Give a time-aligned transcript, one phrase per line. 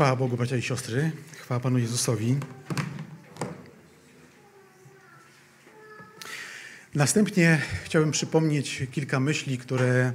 [0.00, 1.10] Chwała Bogu, bracia i siostry.
[1.40, 2.36] Chwała Panu Jezusowi.
[6.94, 10.12] Następnie chciałbym przypomnieć kilka myśli, które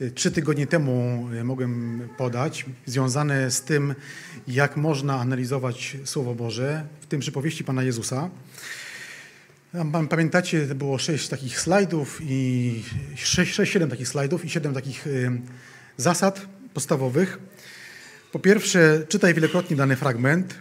[0.00, 3.94] y, trzy tygodnie temu y, mogłem podać, związane z tym,
[4.48, 8.30] jak można analizować Słowo Boże, w tym przypowieści Pana Jezusa.
[10.10, 12.82] Pamiętacie, to było sześć takich slajdów i
[13.16, 15.30] sześć, sześć, siedem takich slajdów i siedem takich y,
[15.96, 17.51] zasad podstawowych.
[18.32, 20.54] Po pierwsze, czytaj wielokrotnie dany fragment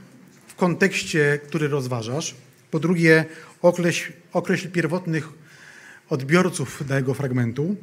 [0.47, 2.35] w kontekście, który rozważasz.
[2.71, 3.25] Po drugie,
[3.61, 5.29] określ, określ pierwotnych
[6.09, 7.75] odbiorców danego fragmentu.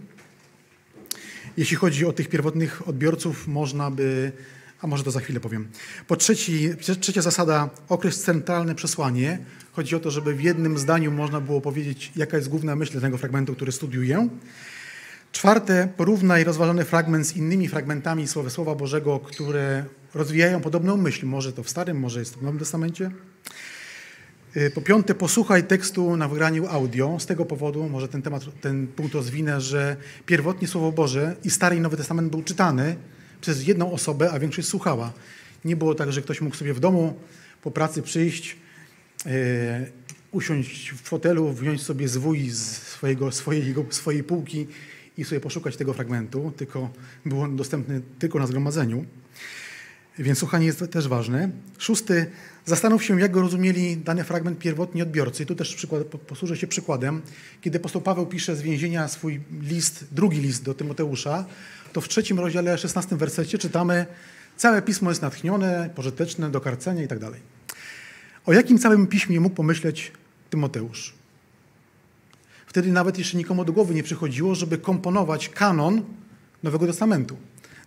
[1.57, 4.33] Jeśli chodzi o tych pierwotnych odbiorców, można by,
[4.81, 5.69] a może to za chwilę powiem.
[6.07, 6.71] Po trzeci,
[7.01, 9.39] trzecia zasada, określ centralne przesłanie.
[9.73, 13.19] Chodzi o to, żeby w jednym zdaniu można było powiedzieć, jaka jest główna myśl tego
[13.19, 14.29] fragmentu, który studiuję.
[15.33, 21.27] Czwarte, porównaj rozważany fragment z innymi fragmentami Słowa, Słowa Bożego, które rozwijają podobną myśl.
[21.27, 23.11] Może to w Starym, może jest to w Nowym Testamencie.
[24.57, 27.21] Y, po piąte, posłuchaj tekstu na wygraniu audio.
[27.21, 31.77] Z tego powodu, może ten temat, ten punkt rozwinę, że pierwotnie Słowo Boże i Stary
[31.77, 32.97] i Nowy Testament był czytany
[33.41, 35.13] przez jedną osobę, a większość słuchała.
[35.65, 37.19] Nie było tak, że ktoś mógł sobie w domu
[37.63, 38.57] po pracy przyjść,
[39.27, 39.33] yy,
[40.31, 44.67] usiąść w fotelu, wziąć sobie zwój z swojego, swojego, swojej półki
[45.19, 46.91] i sobie poszukać tego fragmentu, tylko
[47.27, 49.05] był on dostępny tylko na zgromadzeniu.
[50.19, 51.51] Więc słuchanie jest też ważne.
[51.79, 52.27] Szósty,
[52.67, 55.43] zastanów się, jak go rozumieli dany fragment pierwotni odbiorcy.
[55.43, 57.23] I tu też przykład, posłużę się przykładem.
[57.61, 61.45] Kiedy apostoł Paweł pisze z więzienia swój list, drugi list do Tymoteusza,
[61.93, 64.07] to w trzecim rozdziale, szesnastym wersecie czytamy
[64.57, 67.41] całe pismo jest natchnione, pożyteczne, do karcenia i tak dalej.
[68.47, 70.13] O jakim całym piśmie mógł pomyśleć
[70.51, 71.18] Tymoteusz?
[72.69, 76.03] Wtedy nawet jeszcze nikomu do głowy nie przychodziło, żeby komponować kanon
[76.63, 77.37] Nowego Testamentu.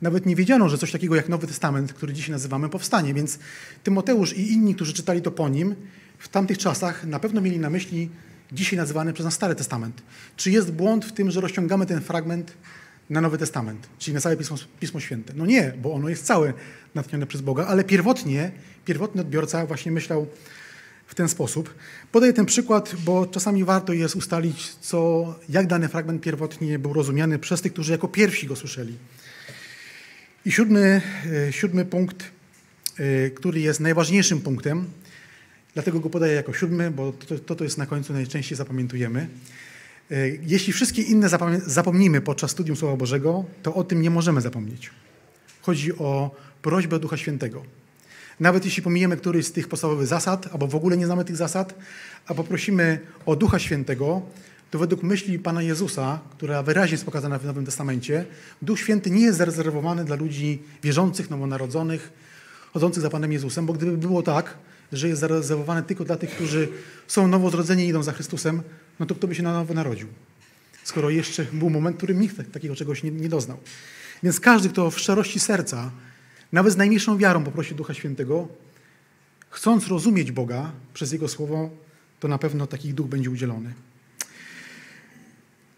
[0.02, 3.14] Nawet nie wiedziano, że coś takiego jak Nowy Testament, który dzisiaj nazywamy, powstanie.
[3.14, 3.40] Więc
[3.84, 5.76] Tymoteusz i inni, którzy czytali to po nim,
[6.18, 8.10] w tamtych czasach na pewno mieli na myśli
[8.52, 10.02] dzisiaj nazywany przez nas Stary Testament.
[10.36, 12.54] Czy jest błąd w tym, że rozciągamy ten fragment
[13.10, 15.34] na Nowy Testament, czyli na całe Pismo, Pismo Święte?
[15.36, 16.54] No nie, bo ono jest całe
[16.96, 18.52] natchnione przez Boga, ale pierwotnie,
[18.86, 20.28] pierwotny odbiorca właśnie myślał
[21.12, 21.74] w ten sposób.
[22.12, 27.40] Podaję ten przykład, bo czasami warto jest ustalić, co, jak dany fragment pierwotnie był rozumiany
[27.40, 28.98] przez tych, którzy jako pierwsi go słyszeli.
[30.46, 31.02] I siódmy,
[31.48, 32.24] e, siódmy punkt,
[32.98, 34.86] e, który jest najważniejszym punktem,
[35.74, 39.28] dlatego go podaję jako siódmy, bo to, to, to jest na końcu najczęściej zapamiętujemy.
[40.12, 41.30] E, jeśli wszystkie inne
[41.66, 44.90] zapomnimy podczas studium Słowa Bożego, to o tym nie możemy zapomnieć.
[45.62, 47.81] Chodzi o prośbę Ducha Świętego.
[48.42, 51.76] Nawet jeśli pomijemy któryś z tych podstawowych zasad, albo w ogóle nie znamy tych zasad,
[52.28, 54.22] a poprosimy o Ducha Świętego,
[54.72, 58.26] to według myśli Pana Jezusa, która wyraźnie jest pokazana w Nowym Testamencie,
[58.62, 62.14] Duch Święty nie jest zarezerwowany dla ludzi wierzących, nowonarodzonych,
[62.74, 64.58] chodzących za Panem Jezusem, bo gdyby było tak,
[64.92, 66.68] że jest zarezerwowany tylko dla tych, którzy
[67.08, 68.62] są nowozrodzeni i idą za Chrystusem,
[69.00, 70.08] no to kto by się na nowo narodził?
[70.84, 73.58] Skoro jeszcze był moment, w którym nikt takiego czegoś nie, nie doznał.
[74.24, 75.92] Więc każdy, kto w szczerości serca,
[76.52, 78.48] nawet z najmniejszą wiarą poprosi Ducha Świętego,
[79.50, 81.70] chcąc rozumieć Boga przez Jego Słowo,
[82.20, 83.74] to na pewno taki duch będzie udzielony.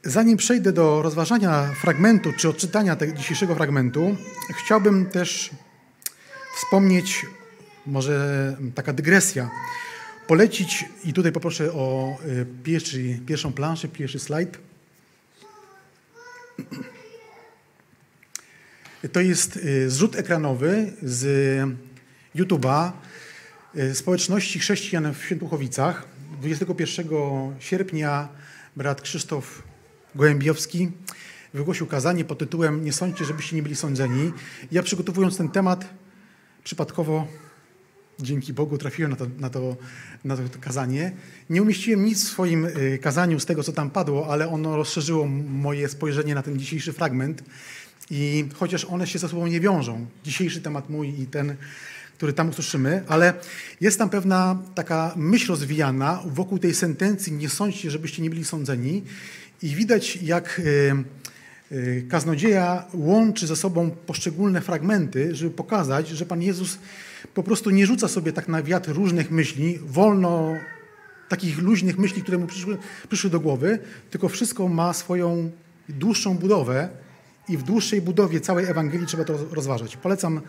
[0.03, 4.15] Zanim przejdę do rozważania fragmentu, czy odczytania tego dzisiejszego fragmentu,
[4.49, 5.51] chciałbym też
[6.55, 7.25] wspomnieć,
[7.85, 9.49] może taka dygresja,
[10.27, 14.57] polecić, i tutaj poproszę o y, pierwszy, pierwszą planszę, pierwszy slajd.
[19.11, 21.69] To jest y, zrzut ekranowy z
[22.35, 22.91] YouTube'a
[23.77, 26.07] y, społeczności chrześcijan w Świętuchowicach.
[26.39, 27.07] 21
[27.59, 28.27] sierpnia
[28.75, 29.63] brat Krzysztof
[30.15, 30.91] Gołębiowski
[31.53, 34.31] wygłosił kazanie pod tytułem Nie sądźcie, żebyście nie byli sądzeni.
[34.71, 35.85] Ja przygotowując ten temat,
[36.63, 37.27] przypadkowo,
[38.19, 39.75] dzięki Bogu, trafiłem na to, na to,
[40.23, 41.11] na to kazanie.
[41.49, 45.27] Nie umieściłem nic w swoim y, kazaniu z tego, co tam padło, ale ono rozszerzyło
[45.49, 47.43] moje spojrzenie na ten dzisiejszy fragment.
[48.09, 51.55] I chociaż one się ze sobą nie wiążą, dzisiejszy temat mój i ten,
[52.17, 53.33] który tam usłyszymy, ale
[53.81, 59.03] jest tam pewna taka myśl rozwijana wokół tej sentencji nie sądźcie, żebyście nie byli sądzeni.
[59.61, 61.03] I widać, jak e,
[61.75, 66.77] e, kaznodzieja łączy ze sobą poszczególne fragmenty, żeby pokazać, że Pan Jezus
[67.33, 70.55] po prostu nie rzuca sobie tak na wiatr różnych myśli, wolno
[71.29, 72.77] takich luźnych myśli, które mu przyszły,
[73.07, 73.79] przyszły do głowy,
[74.11, 75.51] tylko wszystko ma swoją
[75.89, 77.02] dłuższą budowę
[77.49, 79.97] i w dłuższej budowie całej Ewangelii trzeba to rozważać.
[79.97, 80.41] Polecam,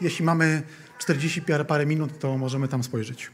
[0.00, 0.62] jeśli mamy
[0.98, 3.30] 40 parę minut, to możemy tam spojrzeć.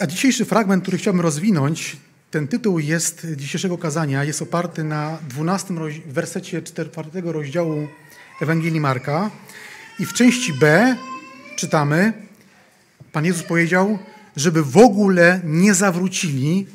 [0.00, 1.96] A dzisiejszy fragment, który chciałbym rozwinąć,
[2.30, 5.74] ten tytuł jest dzisiejszego kazania, jest oparty na 12
[6.06, 7.88] wersecie 4 rozdziału
[8.40, 9.30] Ewangelii Marka
[9.98, 10.96] i w części B
[11.56, 12.12] czytamy,
[13.12, 13.98] Pan Jezus powiedział,
[14.36, 16.66] żeby w ogóle nie zawrócili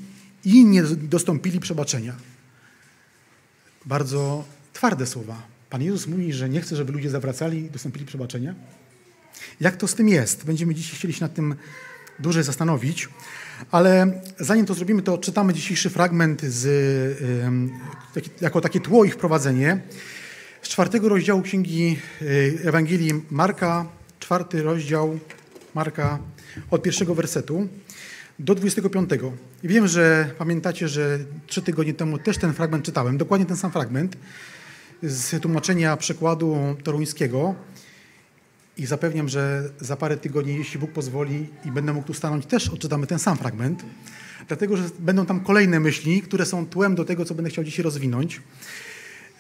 [0.46, 2.16] i nie dostąpili przebaczenia.
[3.86, 4.44] Bardzo
[4.80, 5.42] twarde słowa.
[5.70, 8.56] Pan Jezus mówi, że nie chce, żeby ludzie zawracali i dostąpili przebaczenia.
[9.60, 10.46] Jak to z tym jest?
[10.46, 11.56] Będziemy dzisiaj chcieli się nad tym
[12.20, 13.10] dłużej zastanowić,
[13.72, 16.64] ale zanim to zrobimy, to czytamy dzisiejszy fragment z,
[18.42, 19.82] jako takie tło i wprowadzenie
[20.62, 23.86] z czwartego rozdziału Księgi y, Ewangelii Marka,
[24.20, 25.20] czwarty rozdział
[25.76, 26.20] Marka
[26.72, 27.68] od pierwszego wersetu
[28.40, 29.10] do 25.
[29.64, 33.72] I wiem, że pamiętacie, że trzy tygodnie temu też ten fragment czytałem, dokładnie ten sam
[33.72, 34.18] fragment
[35.04, 37.56] z tłumaczenia przekładu toruńskiego.
[38.78, 42.70] I zapewniam, że za parę tygodni, jeśli Bóg pozwoli i będę mógł tu stanąć, też
[42.70, 43.84] odczytamy ten sam fragment,
[44.48, 47.84] dlatego że będą tam kolejne myśli, które są tłem do tego, co będę chciał dzisiaj
[47.84, 48.42] rozwinąć.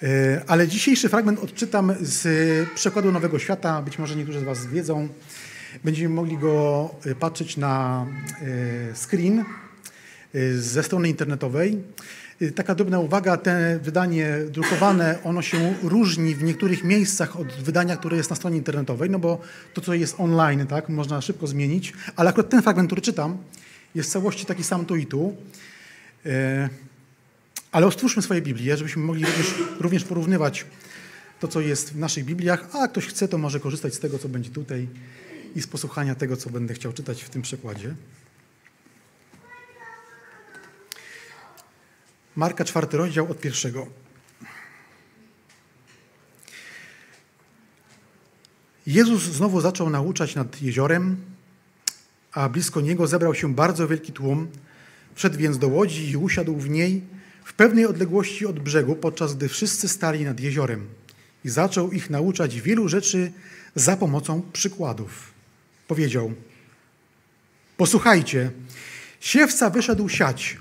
[0.03, 3.81] E, ale dzisiejszy fragment odczytam z przekładu Nowego Świata.
[3.81, 5.07] Być może niektórzy z Was wiedzą.
[5.83, 8.05] Będziemy mogli go e, patrzeć na
[8.41, 9.45] e, screen
[10.57, 11.77] ze strony internetowej.
[12.55, 18.17] Taka drobna uwaga, te wydanie drukowane, ono się różni w niektórych miejscach od wydania, które
[18.17, 19.41] jest na stronie internetowej, no bo
[19.73, 23.37] to, co jest online, tak, można szybko zmienić, ale akurat ten fragment, który czytam,
[23.95, 25.35] jest w całości taki sam tu i tu.
[27.71, 30.65] Ale otwórzmy swoje Biblię, żebyśmy mogli również, również porównywać
[31.39, 34.29] to, co jest w naszych Bibliach, a ktoś chce, to może korzystać z tego, co
[34.29, 34.87] będzie tutaj
[35.55, 37.95] i z posłuchania tego, co będę chciał czytać w tym przekładzie.
[42.39, 43.87] Marka, czwarty rozdział od pierwszego.
[48.87, 51.17] Jezus znowu zaczął nauczać nad jeziorem,
[52.31, 54.47] a blisko niego zebrał się bardzo wielki tłum.
[55.15, 57.01] Wszedł więc do łodzi i usiadł w niej
[57.43, 60.87] w pewnej odległości od brzegu, podczas gdy wszyscy stali nad jeziorem.
[61.45, 63.31] I zaczął ich nauczać wielu rzeczy
[63.75, 65.31] za pomocą przykładów.
[65.87, 66.33] Powiedział:
[67.77, 68.51] Posłuchajcie,
[69.19, 70.57] siewca wyszedł siać.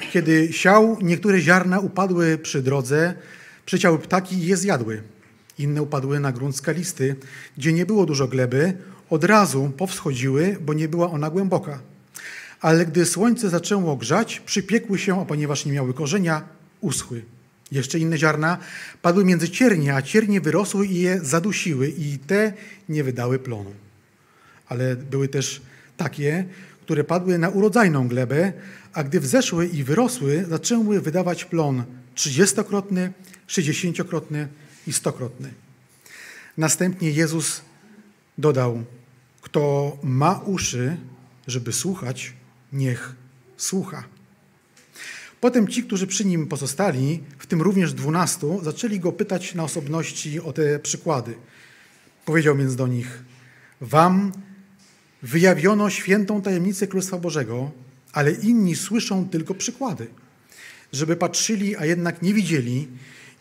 [0.00, 3.14] Kiedy siał, niektóre ziarna upadły przy drodze,
[3.66, 5.02] przyciały ptaki i je zjadły.
[5.58, 7.16] Inne upadły na grunt skalisty,
[7.56, 8.76] gdzie nie było dużo gleby,
[9.10, 11.78] od razu powschodziły, bo nie była ona głęboka.
[12.60, 16.42] Ale gdy słońce zaczęło grzać, przypiekły się, a ponieważ nie miały korzenia,
[16.80, 17.22] uschły.
[17.72, 18.58] Jeszcze inne ziarna
[19.02, 22.52] padły między ciernie, a ciernie wyrosły i je zadusiły i te
[22.88, 23.72] nie wydały plonu.
[24.68, 25.62] Ale były też
[25.96, 26.44] takie,
[26.82, 28.52] które padły na urodzajną glebę,
[28.96, 31.84] a gdy wzeszły i wyrosły, zaczęły wydawać plon
[32.14, 33.12] trzydziestokrotny,
[33.46, 34.48] sześćdziesięciokrotny
[34.86, 35.54] i stokrotny.
[36.56, 37.60] Następnie Jezus
[38.38, 38.84] dodał,
[39.40, 40.96] kto ma uszy,
[41.46, 42.32] żeby słuchać,
[42.72, 43.14] niech
[43.56, 44.04] słucha.
[45.40, 50.40] Potem ci, którzy przy nim pozostali, w tym również dwunastu, zaczęli go pytać na osobności
[50.40, 51.34] o te przykłady.
[52.24, 53.24] Powiedział więc do nich:
[53.80, 54.32] Wam
[55.22, 57.85] wyjawiono świętą tajemnicę Królestwa Bożego,
[58.16, 60.06] ale inni słyszą tylko przykłady,
[60.92, 62.88] żeby patrzyli, a jednak nie widzieli,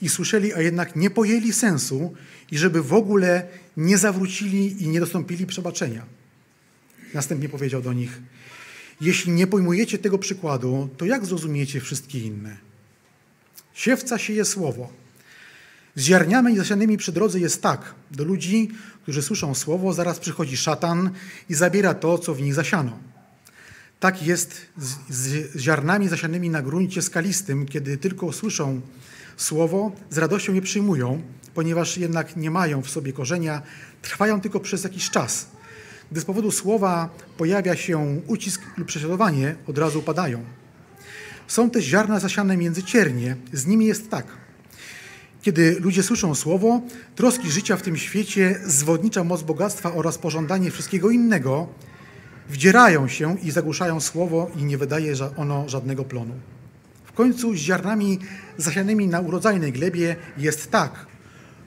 [0.01, 2.13] i słyszeli, a jednak nie pojęli sensu,
[2.51, 6.05] i żeby w ogóle nie zawrócili i nie dostąpili przebaczenia.
[7.13, 8.21] Następnie powiedział do nich:
[9.01, 12.57] Jeśli nie pojmujecie tego przykładu, to jak zrozumiecie wszystkie inne?
[13.73, 14.93] Siewca sieje słowo.
[15.95, 17.95] Z ziarniami zasianymi przy drodze jest tak.
[18.11, 18.71] Do ludzi,
[19.03, 21.09] którzy słyszą słowo, zaraz przychodzi szatan
[21.49, 23.14] i zabiera to, co w nich zasiano.
[23.99, 28.81] Tak jest z, z ziarnami zasianymi na gruncie skalistym, kiedy tylko słyszą
[29.37, 31.21] słowo, z radością je przyjmują,
[31.53, 33.61] ponieważ jednak nie mają w sobie korzenia,
[34.01, 35.47] trwają tylko przez jakiś czas.
[36.11, 40.43] Gdy z powodu słowa pojawia się ucisk lub prześladowanie, od razu upadają.
[41.47, 43.35] Są też ziarna zasiane między ciernie.
[43.53, 44.25] Z nimi jest tak.
[45.41, 46.81] Kiedy ludzie słyszą słowo,
[47.15, 51.67] troski życia w tym świecie, zwodnicza moc bogactwa oraz pożądanie wszystkiego innego
[52.49, 56.33] wdzierają się i zagłuszają słowo i nie wydaje ono żadnego plonu.
[57.05, 58.19] W końcu z ziarnami
[58.57, 61.05] zasianymi na urodzajnej glebie jest tak.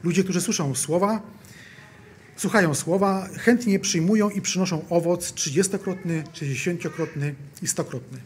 [0.05, 1.23] Ludzie, którzy słyszą słowa,
[2.37, 8.19] słuchają słowa, chętnie przyjmują i przynoszą owoc trzydziestokrotny, sześćdziesięciokrotny i stokrotny.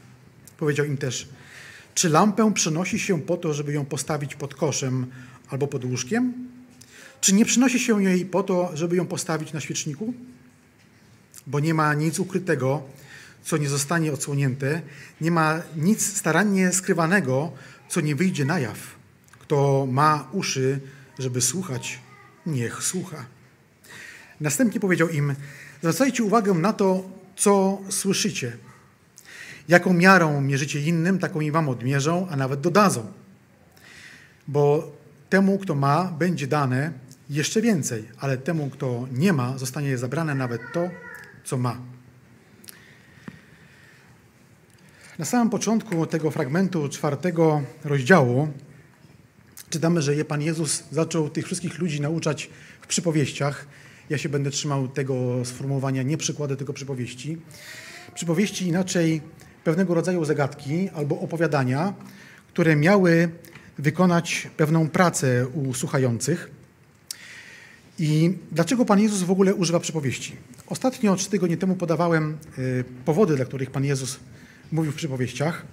[0.58, 1.28] Powiedział im też,
[1.94, 5.06] czy lampę przynosi się po to, żeby ją postawić pod koszem
[5.48, 6.32] albo pod łóżkiem?
[7.20, 10.14] Czy nie przynosi się jej po to, żeby ją postawić na świeczniku?
[11.46, 12.82] Bo nie ma nic ukrytego,
[13.42, 14.82] co nie zostanie odsłonięte,
[15.20, 17.52] nie ma nic starannie skrywanego,
[17.88, 18.78] co nie wyjdzie na jaw.
[19.38, 20.80] Kto ma uszy,
[21.18, 21.98] żeby słuchać,
[22.46, 23.24] niech słucha.
[24.40, 25.34] Następnie powiedział im:
[25.80, 27.04] Zwracajcie uwagę na to,
[27.36, 28.56] co słyszycie.
[29.68, 33.12] Jaką miarą mierzycie innym, taką i wam odmierzą, a nawet dodadzą.
[34.48, 34.92] Bo
[35.30, 36.92] temu, kto ma, będzie dane,
[37.32, 40.90] Jeszcze więcej, ale temu, kto nie ma, zostanie zabrane nawet to,
[41.44, 41.80] co ma.
[45.18, 48.48] Na samym początku tego fragmentu czwartego rozdziału
[49.70, 53.66] czytamy, że Pan Jezus zaczął tych wszystkich ludzi nauczać w przypowieściach.
[54.10, 57.38] Ja się będę trzymał tego sformułowania, nie przykłady, tylko przypowieści.
[58.14, 59.20] Przypowieści inaczej
[59.64, 61.94] pewnego rodzaju zagadki albo opowiadania,
[62.48, 63.30] które miały
[63.78, 66.50] wykonać pewną pracę u słuchających.
[68.04, 70.36] I dlaczego Pan Jezus w ogóle używa przypowieści?
[70.66, 74.20] Ostatnio, trzy tygodnie temu podawałem y, powody, dla których Pan Jezus
[74.72, 75.66] mówił w przypowieściach.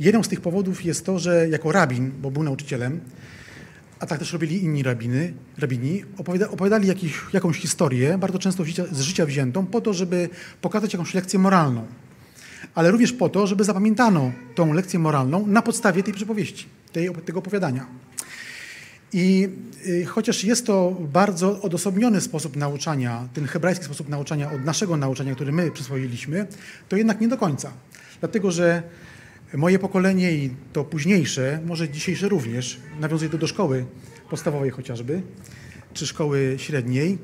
[0.00, 3.00] Jedną z tych powodów jest to, że jako rabin, bo był nauczycielem,
[4.00, 9.00] a tak też robili inni rabiny, rabini, opowiada, opowiadali jakiś, jakąś historię, bardzo często z
[9.00, 10.28] życia wziętą, po to, żeby
[10.60, 11.86] pokazać jakąś lekcję moralną.
[12.74, 17.38] Ale również po to, żeby zapamiętano tą lekcję moralną na podstawie tej przypowieści, tej, tego
[17.38, 17.86] opowiadania.
[19.12, 19.48] I
[19.86, 25.34] y, chociaż jest to bardzo odosobniony sposób nauczania, ten hebrajski sposób nauczania od naszego nauczania,
[25.34, 26.46] który my przyswoiliśmy,
[26.88, 27.72] to jednak nie do końca.
[28.20, 28.82] Dlatego, że
[29.54, 33.86] moje pokolenie i to późniejsze, może dzisiejsze również, nawiązuje to do szkoły
[34.30, 35.22] podstawowej chociażby,
[35.94, 37.18] czy szkoły średniej,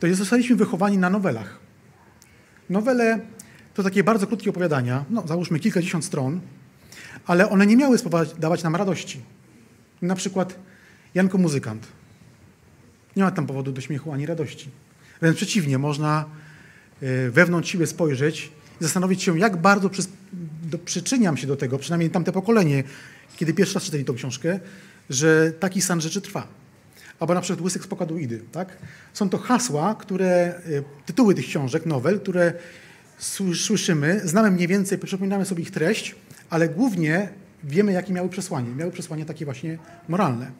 [0.00, 1.58] to zostaliśmy wychowani na nowelach.
[2.70, 3.20] Nowele
[3.74, 6.40] to takie bardzo krótkie opowiadania, no załóżmy kilkadziesiąt stron,
[7.26, 7.98] ale one nie miały
[8.38, 9.20] dawać nam radości.
[10.02, 10.58] Na przykład
[11.14, 11.86] Janko Muzykant.
[13.16, 14.70] Nie ma tam powodu do śmiechu ani radości.
[15.20, 16.24] Wręcz przeciwnie, można
[17.02, 20.02] e, wewnątrz siebie spojrzeć i zastanowić się, jak bardzo przy,
[20.62, 22.84] do, przyczyniam się do tego, przynajmniej tamte pokolenie,
[23.36, 24.60] kiedy pierwszy raz czytali tą książkę,
[25.10, 26.46] że taki stan rzeczy trwa.
[27.20, 28.42] Albo na przykład Łysek z Pokadu Idy.
[28.52, 28.76] Tak?
[29.12, 30.60] Są to hasła, które, e,
[31.06, 32.52] tytuły tych książek, nowel, które
[33.54, 36.14] słyszymy, znamy mniej więcej, przypominamy sobie ich treść,
[36.50, 37.28] ale głównie
[37.64, 38.74] wiemy, jakie miały przesłanie.
[38.74, 39.78] Miały przesłanie takie właśnie
[40.08, 40.50] moralne.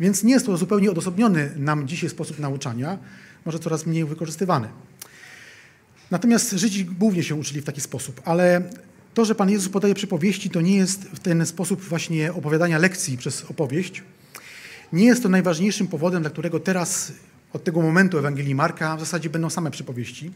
[0.00, 2.98] Więc nie jest to zupełnie odosobniony nam dzisiaj sposób nauczania,
[3.44, 4.68] może coraz mniej wykorzystywany.
[6.10, 8.62] Natomiast Żydzi głównie się uczyli w taki sposób, ale
[9.14, 13.18] to, że Pan Jezus podaje przypowieści, to nie jest w ten sposób właśnie opowiadania lekcji
[13.18, 14.02] przez opowieść.
[14.92, 17.12] Nie jest to najważniejszym powodem, dla którego teraz,
[17.52, 20.30] od tego momentu Ewangelii Marka, w zasadzie będą same przypowieści.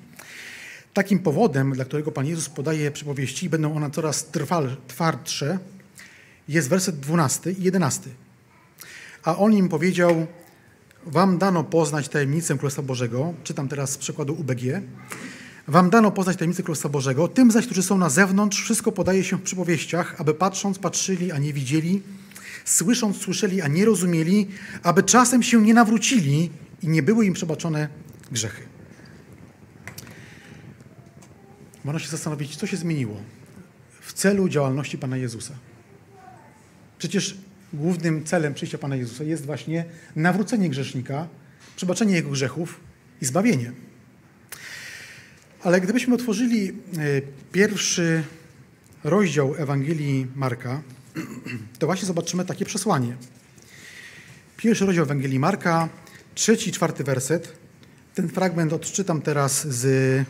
[0.94, 4.26] Takim powodem, dla którego Pan Jezus podaje przypowieści, będą one coraz
[4.88, 5.58] twardsze,
[6.48, 8.10] jest werset 12 i 11.
[9.26, 10.26] A on im powiedział,
[11.06, 14.62] wam dano poznać tajemnicę Królestwa Bożego, czytam teraz z przykładu UBG,
[15.68, 19.36] wam dano poznać tajemnicę Królestwa Bożego, tym zaś, którzy są na zewnątrz, wszystko podaje się
[19.36, 22.02] w przypowieściach, aby patrząc, patrzyli, a nie widzieli,
[22.64, 24.48] słysząc, słyszeli, a nie rozumieli,
[24.82, 26.50] aby czasem się nie nawrócili
[26.82, 27.88] i nie były im przebaczone
[28.32, 28.62] grzechy.
[31.84, 33.16] Można się zastanowić, co się zmieniło
[34.00, 35.54] w celu działalności Pana Jezusa.
[36.98, 37.36] Przecież
[37.76, 39.84] głównym celem przyjścia Pana Jezusa jest właśnie
[40.16, 41.28] nawrócenie grzesznika,
[41.76, 42.80] przebaczenie jego grzechów
[43.22, 43.72] i zbawienie.
[45.62, 46.72] Ale gdybyśmy otworzyli e,
[47.52, 48.22] pierwszy
[49.04, 50.82] rozdział Ewangelii Marka,
[51.78, 53.16] to właśnie zobaczymy takie przesłanie.
[54.56, 55.88] Pierwszy rozdział Ewangelii Marka,
[56.34, 57.52] trzeci, czwarty werset.
[58.14, 60.24] Ten fragment odczytam teraz z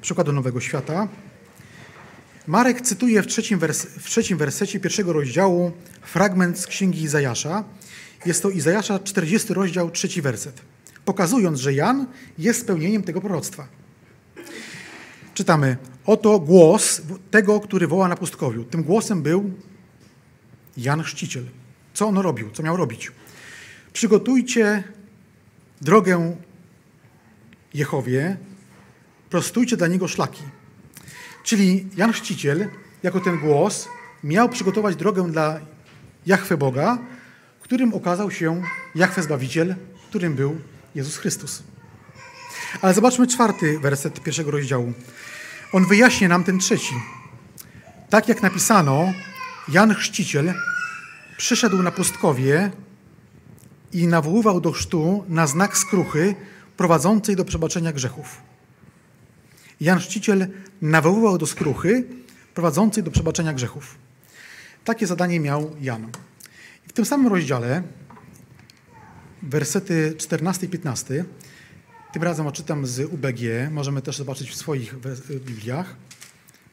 [0.00, 1.08] przykładu Nowego Świata.
[2.46, 5.72] Marek cytuje w trzecim, wers w trzecim wersecie pierwszego rozdziału
[6.02, 7.64] fragment z księgi Izajasza.
[8.26, 10.62] Jest to Izajasza 40 rozdział, trzeci werset,
[11.04, 12.06] pokazując, że Jan
[12.38, 13.68] jest spełnieniem tego proroctwa.
[15.34, 18.64] Czytamy, oto głos tego, który woła na pustkowiu.
[18.64, 19.50] Tym głosem był
[20.76, 21.44] Jan Chrzciciel.
[21.94, 22.50] Co on robił?
[22.50, 23.12] Co miał robić?
[23.92, 24.84] Przygotujcie
[25.80, 26.36] drogę
[27.74, 28.36] Jehowie,
[29.30, 30.42] prostujcie dla niego szlaki.
[31.42, 32.68] Czyli Jan Chrzciciel,
[33.02, 33.88] jako ten głos,
[34.24, 35.60] miał przygotować drogę dla
[36.26, 36.98] Jahwe Boga,
[37.60, 38.62] którym okazał się
[38.94, 39.74] Jahwe Zbawiciel,
[40.08, 40.60] którym był
[40.94, 41.62] Jezus Chrystus.
[42.82, 44.92] Ale zobaczmy czwarty werset pierwszego rozdziału.
[45.72, 46.94] On wyjaśnia nam ten trzeci.
[48.10, 49.12] Tak jak napisano,
[49.68, 50.54] Jan Chrzciciel
[51.36, 52.70] przyszedł na pustkowie
[53.92, 56.34] i nawoływał do chrztu na znak skruchy
[56.76, 58.51] prowadzącej do przebaczenia grzechów.
[59.82, 60.46] Jan Chrzciciel
[60.82, 62.04] nawoływał do skruchy
[62.54, 63.98] prowadzącej do przebaczenia grzechów.
[64.84, 66.10] Takie zadanie miał Jan.
[66.88, 67.82] w tym samym rozdziale,
[69.42, 71.24] wersety 14 i 15,
[72.12, 74.94] tym razem odczytam z UBG, możemy też zobaczyć w swoich
[75.46, 75.96] Bibliach.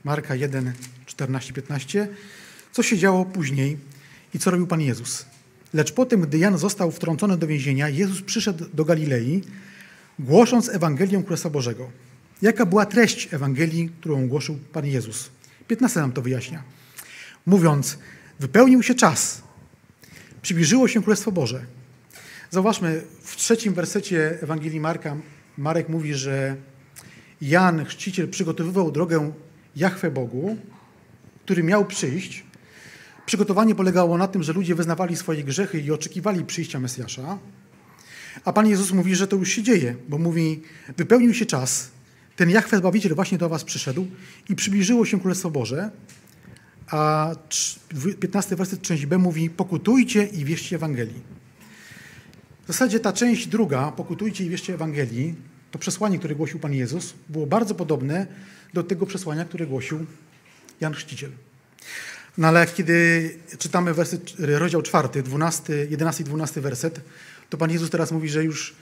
[0.04, 0.74] Marka 1,
[1.06, 2.08] 14, 15.
[2.72, 3.78] Co się działo później
[4.34, 5.26] i co robił Pan Jezus?
[5.74, 9.44] Lecz potem, gdy Jan został wtrącony do więzienia, Jezus przyszedł do Galilei,
[10.20, 12.09] głosząc Ewangelię Królestwa Bożego.
[12.42, 15.30] Jaka była treść Ewangelii, którą głosił Pan Jezus?
[15.68, 16.64] 15 nam to wyjaśnia.
[17.46, 17.98] Mówiąc,
[18.40, 19.42] wypełnił się czas,
[20.42, 21.66] przybliżyło się Królestwo Boże.
[22.52, 25.18] Zauważmy, w trzecim wersecie Ewangelii Marka
[25.58, 26.56] Marek mówi, że
[27.42, 29.32] Jan, chrzciciel, przygotowywał drogę
[29.76, 30.58] Jachwę Bogu,
[31.46, 32.44] który miał przyjść.
[33.26, 37.38] Przygotowanie polegało na tym, że ludzie wyznawali swoje grzechy i oczekiwali przyjścia Mesjasza.
[38.46, 40.62] A Pan Jezus mówi, że to już się dzieje, bo mówi,
[40.98, 41.92] wypełnił się czas,
[42.40, 44.08] ten Jachwę Zbawiciel właśnie do was przyszedł
[44.50, 45.92] i przybliżyło się Królestwo Boże,
[46.88, 47.32] a
[48.20, 51.22] 15 werset część B mówi, pokutujcie i wierzcie Ewangelii.
[52.64, 55.36] W zasadzie ta część druga, pokutujcie i wierzcie Ewangelii,
[55.72, 58.28] to przesłanie, które głosił Pan Jezus, było bardzo podobne
[58.74, 60.06] do tego przesłania, które głosił
[60.82, 61.32] Jan Chrzciciel.
[62.38, 67.02] No ale kiedy czytamy werset, rozdział 4, 12, 11 i 12 werset,
[67.50, 68.76] to Pan Jezus teraz mówi, że już,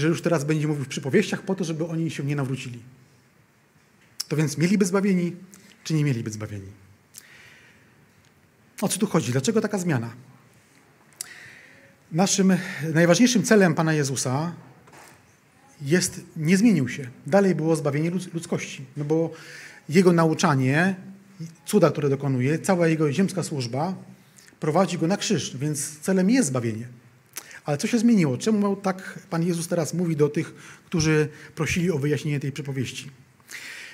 [0.00, 2.78] że już teraz będzie mówił w przypowieściach po to, żeby oni się nie nawrócili.
[4.28, 5.36] To więc mieli być zbawieni,
[5.84, 6.72] czy nie mieli być zbawieni?
[8.80, 9.32] O co tu chodzi?
[9.32, 10.10] Dlaczego taka zmiana?
[12.12, 12.56] Naszym
[12.94, 14.52] najważniejszym celem Pana Jezusa
[15.82, 17.08] jest, nie zmienił się.
[17.26, 18.84] Dalej było zbawienie ludzkości.
[18.96, 19.32] No bo
[19.88, 20.96] Jego nauczanie,
[21.66, 23.94] cuda, które dokonuje, cała Jego ziemska służba
[24.60, 26.88] prowadzi Go na krzyż, więc celem jest zbawienie.
[27.68, 28.38] Ale co się zmieniło?
[28.38, 30.54] Czemu tak Pan Jezus teraz mówi do tych,
[30.86, 33.10] którzy prosili o wyjaśnienie tej przypowieści?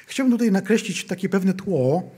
[0.07, 2.11] Chciałbym tutaj nakreślić takie pewne tło,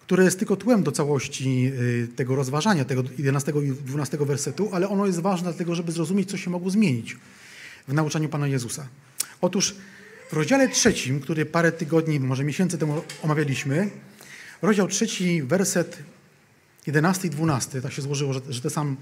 [0.00, 4.88] które jest tylko tłem do całości y, tego rozważania, tego 11 i 12 wersetu, ale
[4.88, 7.16] ono jest ważne dlatego, żeby zrozumieć, co się mogło zmienić
[7.88, 8.88] w nauczaniu Pana Jezusa.
[9.40, 9.74] Otóż
[10.30, 13.90] w rozdziale trzecim, który parę tygodni, może miesięcy temu omawialiśmy,
[14.62, 16.02] rozdział trzeci, werset
[16.86, 18.96] 11 i 12, tak się złożyło, że, że te sam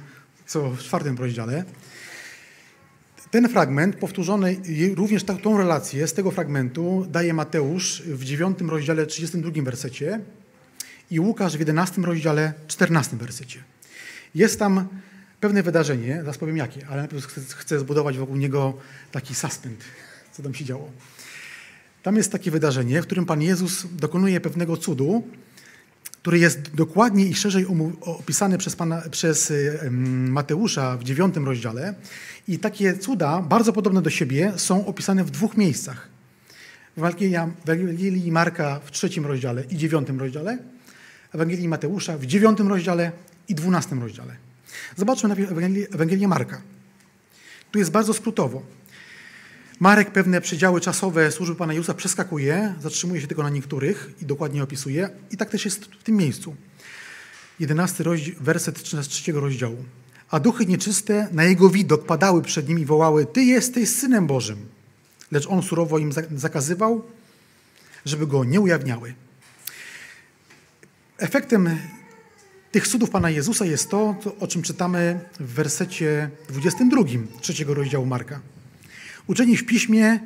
[0.50, 1.64] co w czwartym rozdziale,
[3.30, 4.57] ten fragment, powtórzony
[4.95, 10.21] również tą relację z tego fragmentu, daje Mateusz w dziewiątym rozdziale, 32 wersecie
[11.11, 13.62] i Łukasz w 11 rozdziale, 14 wersecie.
[14.35, 14.88] Jest tam
[15.40, 18.75] pewne wydarzenie, zaraz powiem jakie, ale najpierw chcę, chcę zbudować wokół niego
[19.12, 19.85] taki suspend,
[20.33, 20.90] co tam się działo.
[22.02, 25.28] Tam jest takie wydarzenie, w którym Pan Jezus dokonuje pewnego cudu,
[26.23, 27.67] który jest dokładnie i szerzej
[28.00, 29.52] opisany przez, Pana, przez
[30.28, 31.95] Mateusza w dziewiątym rozdziale.
[32.49, 36.09] I takie cuda, bardzo podobne do siebie, są opisane w dwóch miejscach.
[36.97, 37.04] W
[37.69, 40.59] Ewangelii Marka w trzecim rozdziale i dziewiątym rozdziale,
[41.35, 43.13] Ewangelii Mateusza w dziewiątym rozdziale
[43.49, 44.37] i dwunastym rozdziale.
[44.97, 45.52] Zobaczmy najpierw
[45.95, 46.61] Ewangelię Marka.
[47.71, 48.63] Tu jest bardzo skrótowo.
[49.80, 54.62] Marek pewne przedziały czasowe służby Pana Jezusa przeskakuje, zatrzymuje się tylko na niektórych i dokładnie
[54.62, 55.10] opisuje.
[55.30, 56.56] I tak też jest w tym miejscu.
[57.60, 58.04] Jedenasty
[58.40, 59.76] werset 13 rozdziału.
[60.30, 64.69] A duchy nieczyste na jego widok padały przed nim i wołały: Ty jesteś synem Bożym.
[65.30, 67.02] Lecz on surowo im zakazywał,
[68.04, 69.14] żeby go nie ujawniały.
[71.19, 71.78] Efektem
[72.73, 77.02] tych cudów Pana Jezusa jest to, o czym czytamy w wersecie 22
[77.40, 78.40] trzeciego rozdziału Marka.
[79.30, 80.21] Uczeni w piśmie,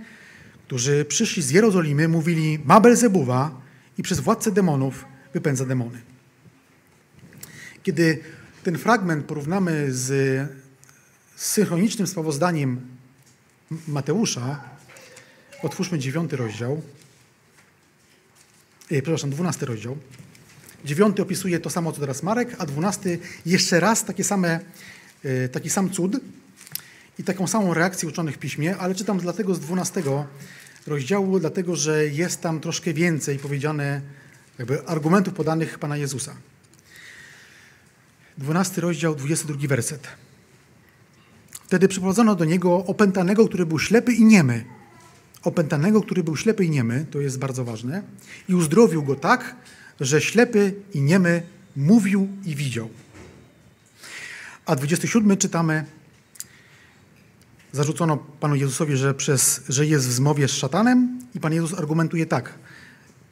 [0.66, 3.60] którzy przyszli z Jerozolimy, mówili: Ma Belzebuwa
[3.98, 6.00] i przez władcę demonów wypędza demony.
[7.82, 8.20] Kiedy
[8.62, 10.48] ten fragment porównamy z,
[11.36, 12.80] synchronicznym sprawozdaniem
[13.88, 14.60] Mateusza,
[15.62, 16.82] otwórzmy dziewiąty rozdział,
[18.90, 19.96] e, przepraszam, dwunasty rozdział.
[20.84, 24.60] Dziewiąty opisuje to samo, co teraz Marek, a dwunasty jeszcze raz takie same,
[25.24, 26.16] e, taki sam cud
[27.18, 30.26] i taką samą reakcję uczonych w piśmie, ale czytam dlatego z dwunastego
[30.86, 34.00] rozdziału, dlatego że jest tam troszkę więcej powiedziane
[34.58, 36.34] jakby argumentów podanych Pana Jezusa.
[38.38, 40.08] Dwunasty rozdział, dwudziesty drugi werset.
[41.52, 44.64] Wtedy przyprowadzono do niego opętanego, który był ślepy i niemy.
[45.42, 48.02] Opętanego, który był ślepy i niemy, to jest bardzo ważne,
[48.48, 49.56] i uzdrowił go tak,
[50.00, 51.42] że ślepy i niemy
[51.76, 52.88] mówił i widział.
[54.66, 55.84] A 27 czytamy,
[57.74, 62.26] zarzucono Panu Jezusowi, że, przez, że jest w zmowie z szatanem i Pan Jezus argumentuje
[62.26, 62.54] tak,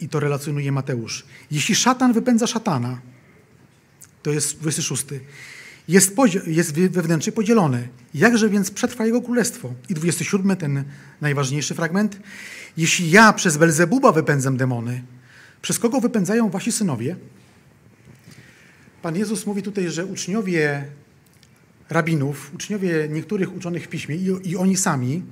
[0.01, 1.25] i to relacjonuje Mateusz.
[1.51, 3.01] Jeśli szatan wypędza szatana,
[4.23, 5.05] to jest 26,
[5.89, 7.89] jest, jest wewnętrznie podzielony.
[8.15, 9.75] Jakże więc przetrwa jego królestwo?
[9.89, 10.85] I 27, ten
[11.21, 12.21] najważniejszy fragment.
[12.77, 15.03] Jeśli ja przez Belzebuba wypędzam demony,
[15.63, 17.17] przez kogo wypędzają wasi synowie?
[19.03, 20.85] Pan Jezus mówi tutaj, że uczniowie
[21.93, 25.23] rabinów, uczniowie niektórych uczonych w piśmie i, i oni sami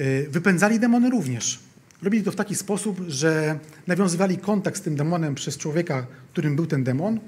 [0.00, 1.58] y, wypędzali demony również.
[2.02, 6.66] Robili to w taki sposób, że nawiązywali kontakt z tym demonem przez człowieka, którym był
[6.66, 7.20] ten demon,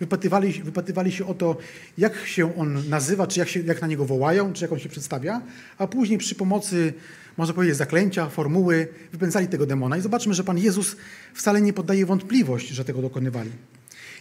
[0.00, 1.56] wypatywali, wypatywali się o to,
[1.98, 4.88] jak się on nazywa, czy jak, się, jak na niego wołają, czy jak on się
[4.88, 5.40] przedstawia,
[5.78, 6.92] a później przy pomocy,
[7.36, 9.96] można powiedzieć, zaklęcia, formuły, wypędzali tego demona.
[9.96, 10.96] I zobaczmy, że Pan Jezus
[11.34, 13.50] wcale nie poddaje wątpliwość, że tego dokonywali.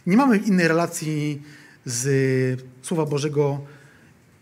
[0.08, 1.42] Nie mamy innej relacji
[1.90, 3.62] z Słowa Bożego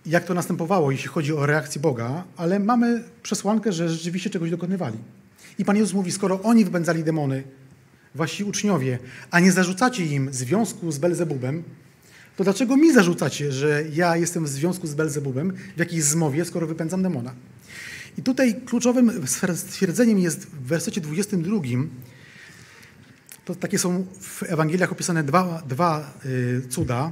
[0.06, 4.98] jak to następowało, jeśli chodzi o reakcję Boga, ale mamy przesłankę, że rzeczywiście czegoś dokonywali.
[5.58, 7.44] I Pan Jezus mówi, skoro oni wypędzali demony,
[8.16, 9.00] wasi uczniowie,
[9.32, 11.64] a nie zarzucacie im związku z Belzebubem,
[12.36, 16.68] to dlaczego mi zarzucacie, że ja jestem w związku z Belzebubem w jakiejś zmowie, skoro
[16.68, 17.34] wypędzam demona?
[18.18, 21.62] I tutaj kluczowym stwierdzeniem jest w wersecie 22,
[23.46, 27.12] to takie są w Ewangeliach opisane dwa, dwa y, cuda,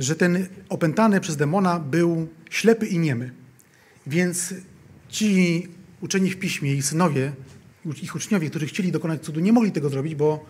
[0.00, 3.30] że ten opętany przez demona był ślepy i niemy.
[4.06, 4.54] Więc
[5.08, 5.68] ci
[6.00, 7.32] uczeni w piśmie i synowie,
[8.02, 10.44] ich uczniowie, którzy chcieli dokonać cudu, nie mogli tego zrobić, bo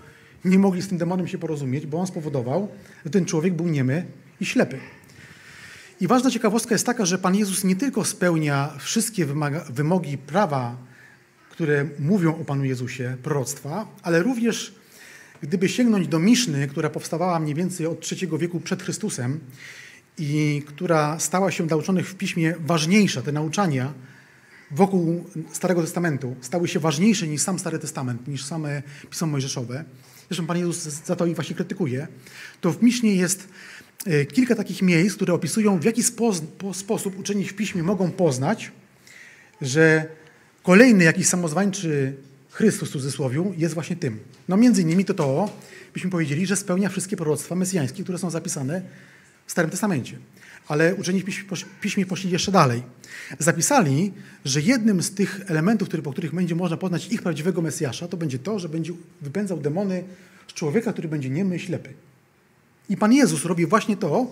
[0.44, 2.68] nie mogli z tym demonem się porozumieć, bo on spowodował,
[3.04, 4.06] że ten człowiek był niemy
[4.40, 4.78] i ślepy.
[6.00, 9.26] I ważna ciekawostka jest taka, że Pan Jezus nie tylko spełnia wszystkie
[9.70, 10.76] wymogi prawa,
[11.50, 14.79] które mówią o Panu Jezusie, proroctwa, ale również
[15.42, 19.40] gdyby sięgnąć do Miszny, która powstawała mniej więcej od III wieku przed Chrystusem
[20.18, 23.92] i która stała się dla uczonych w piśmie ważniejsza, te nauczania
[24.70, 29.84] wokół Starego Testamentu stały się ważniejsze niż sam Stary Testament, niż same Pismo Mojżeszowe.
[30.28, 32.08] Zresztą Pan Jezus za to ich właśnie krytykuje.
[32.60, 33.48] To w Misznie jest
[34.06, 36.32] e, kilka takich miejsc, które opisują, w jaki spo,
[36.72, 38.72] sposób uczeni w piśmie mogą poznać,
[39.60, 40.06] że
[40.62, 42.16] kolejny jakiś samozwańczy
[42.50, 44.18] Chrystus w cudzysłowiu jest właśnie tym.
[44.48, 45.50] No między innymi to to,
[45.94, 48.82] byśmy powiedzieli, że spełnia wszystkie proroctwa mesjańskie, które są zapisane
[49.46, 50.18] w Starym Testamencie.
[50.68, 51.24] Ale uczeni
[51.80, 52.82] piśmie poszli jeszcze dalej.
[53.38, 54.12] Zapisali,
[54.44, 58.16] że jednym z tych elementów, który, po których będzie można poznać ich prawdziwego Mesjasza, to
[58.16, 60.04] będzie to, że będzie wypędzał demony
[60.48, 61.92] z człowieka, który będzie niemy i ślepy.
[62.88, 64.26] I Pan Jezus robi właśnie to,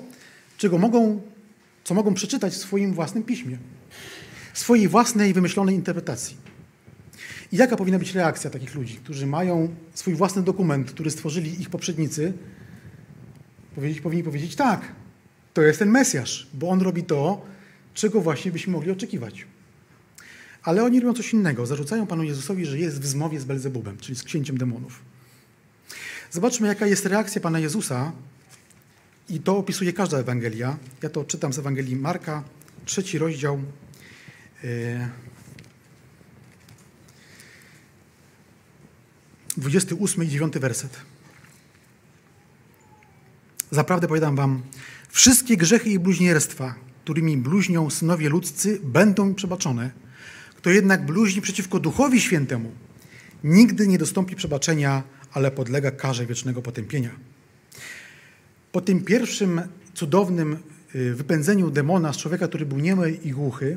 [0.58, 1.20] czego mogą,
[1.84, 3.58] co mogą przeczytać w swoim własnym piśmie,
[4.52, 6.36] w swojej własnej wymyślonej interpretacji.
[7.52, 11.70] I jaka powinna być reakcja takich ludzi, którzy mają swój własny dokument, który stworzyli ich
[11.70, 12.32] poprzednicy?
[13.74, 14.92] Powiedzieć, powinni powiedzieć tak,
[15.54, 17.46] to jest ten Mesjasz, bo on robi to,
[17.94, 19.46] czego właśnie byśmy mogli oczekiwać.
[20.62, 21.66] Ale oni robią coś innego.
[21.66, 25.02] Zarzucają Panu Jezusowi, że jest w zmowie z Belzebubem, czyli z księciem demonów.
[26.30, 28.12] Zobaczmy, jaka jest reakcja Pana Jezusa
[29.28, 30.76] i to opisuje każda Ewangelia.
[31.02, 32.44] Ja to czytam z Ewangelii Marka,
[32.84, 33.60] trzeci rozdział,
[34.64, 35.08] e,
[39.58, 41.00] 28 i 9 werset.
[43.70, 44.62] Zaprawdę powiadam wam,
[45.08, 49.90] wszystkie grzechy i bluźnierstwa, którymi bluźnią synowie ludzcy, będą przebaczone.
[50.56, 52.72] Kto jednak bluźni przeciwko Duchowi Świętemu,
[53.44, 57.10] nigdy nie dostąpi przebaczenia, ale podlega karze wiecznego potępienia.
[58.72, 59.60] Po tym pierwszym
[59.94, 60.58] cudownym
[60.94, 63.76] y, wypędzeniu demona z człowieka, który był niemy i głuchy,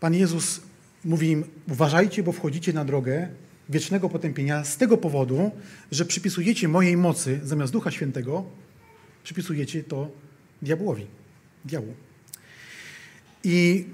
[0.00, 0.60] Pan Jezus
[1.04, 3.28] mówi im, uważajcie, bo wchodzicie na drogę,
[3.70, 5.50] wiecznego potępienia z tego powodu,
[5.90, 8.44] że przypisujecie mojej mocy zamiast Ducha Świętego,
[9.24, 10.10] przypisujecie to
[10.62, 11.06] diabłowi,
[11.64, 11.94] diabłu.
[13.44, 13.86] I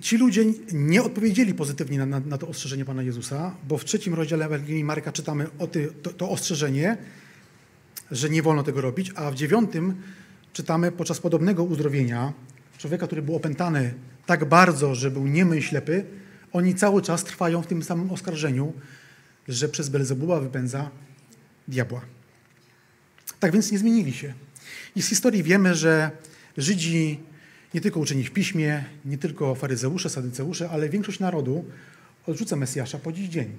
[0.00, 4.14] ci ludzie nie odpowiedzieli pozytywnie na, na, na, to ostrzeżenie Pana Jezusa, bo w trzecim
[4.14, 6.96] rozdziale Ewangelii Marka czytamy o ty, to, to ostrzeżenie,
[8.10, 9.94] że nie wolno tego robić, a w dziewiątym
[10.52, 12.32] czytamy podczas podobnego uzdrowienia
[12.78, 13.94] człowieka, który był opętany
[14.26, 16.04] tak bardzo, że był niemy i ślepy,
[16.52, 18.72] oni cały czas trwają w tym samym oskarżeniu,
[19.48, 20.90] że przez Belzebuba wypędza
[21.68, 22.00] diabła.
[23.40, 24.34] Tak więc nie zmienili się.
[24.96, 26.10] I z historii wiemy, że
[26.56, 27.20] Żydzi,
[27.74, 31.64] nie tylko uczeni w piśmie, nie tylko faryzeusze, sadyceusze, ale większość narodu
[32.26, 33.50] odrzuca Mesjasza po dziś dzień.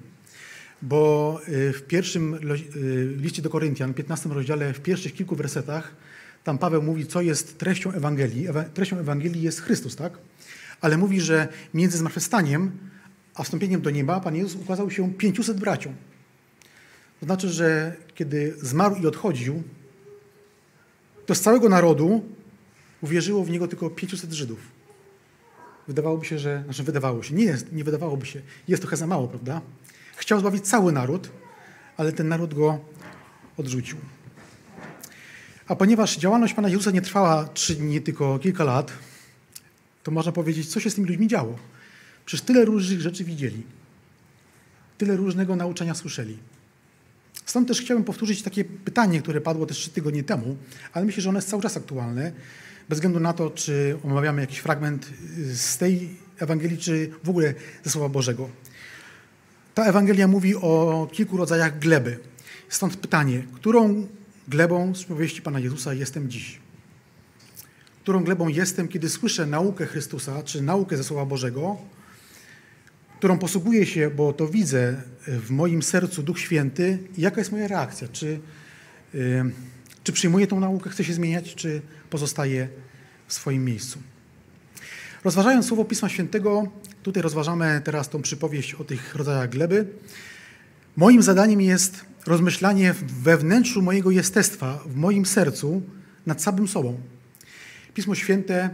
[0.81, 5.95] Bo y, w pierwszym y, liście do Koryntian, 15 rozdziale, w pierwszych kilku wersetach,
[6.43, 8.47] tam Paweł mówi, co jest treścią Ewangelii.
[8.73, 10.13] Treścią Ewangelii jest Chrystus, tak?
[10.83, 12.71] Ale mówi, że między zmartwychwstaniem
[13.35, 15.93] a wstąpieniem do nieba Pan Jezus ukazał się 500 braciom.
[17.19, 19.63] To znaczy, że kiedy zmarł i odchodził,
[21.25, 22.23] to z całego narodu
[23.01, 24.59] uwierzyło w Niego tylko 500 Żydów.
[25.87, 26.63] Wydawałoby się, że...
[26.65, 27.35] Znaczy wydawało się.
[27.35, 28.41] Nie, jest, nie wydawałoby się.
[28.67, 29.61] Jest trochę za mało, prawda?
[30.15, 31.29] Chciał zbawić cały naród,
[31.97, 32.79] ale ten naród go
[33.57, 33.97] odrzucił.
[35.67, 38.91] A ponieważ działalność Pana Jezusa nie trwała trzy dni, tylko kilka lat,
[40.03, 41.59] to można powiedzieć, co się z tymi ludźmi działo.
[42.25, 43.63] Przecież tyle różnych rzeczy widzieli.
[44.97, 46.37] Tyle różnego nauczania słyszeli.
[47.45, 50.57] Stąd też chciałbym powtórzyć takie pytanie, które padło też trzy tygodnie temu,
[50.93, 52.31] ale myślę, że ono jest cały czas aktualne,
[52.89, 55.09] bez względu na to, czy omawiamy jakiś fragment
[55.53, 58.49] z tej Ewangelii, czy w ogóle ze Słowa Bożego.
[59.73, 62.19] Ta Ewangelia mówi o kilku rodzajach gleby.
[62.69, 64.07] Stąd pytanie, którą
[64.47, 66.62] glebą z powieści Pana Jezusa jestem dziś?
[68.03, 71.77] Którą glebą jestem, kiedy słyszę naukę Chrystusa, czy naukę ze Słowa Bożego,
[73.17, 78.07] którą posługuję się, bo to widzę w moim sercu Duch Święty, jaka jest moja reakcja?
[78.07, 78.39] Czy,
[80.03, 82.67] czy przyjmuję tą naukę, chcę się zmieniać, czy pozostaję
[83.27, 83.99] w swoim miejscu.
[85.23, 86.67] Rozważając słowo Pisma Świętego,
[87.03, 89.87] tutaj rozważamy teraz tą przypowieść o tych rodzajach gleby.
[90.95, 95.81] Moim zadaniem jest rozmyślanie we wnętrzu mojego jestestwa, w moim sercu,
[96.25, 96.97] nad samym sobą.
[97.93, 98.69] Pismo Święte,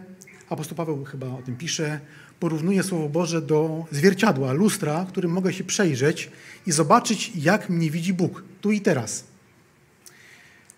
[0.50, 2.00] apostoł Paweł chyba o tym pisze,
[2.40, 6.32] porównuje Słowo Boże do zwierciadła, lustra, którym mogę się przejrzeć
[6.68, 9.24] i zobaczyć, jak mnie widzi Bóg, tu i teraz.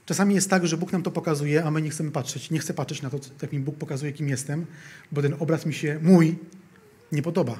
[0.05, 2.51] Czasami jest tak, że Bóg nam to pokazuje, a my nie chcemy patrzeć.
[2.51, 4.65] Nie chcę patrzeć na to, jak mi Bóg pokazuje, kim jestem,
[5.11, 6.35] bo ten obraz mi się, mój,
[7.11, 7.59] nie podoba.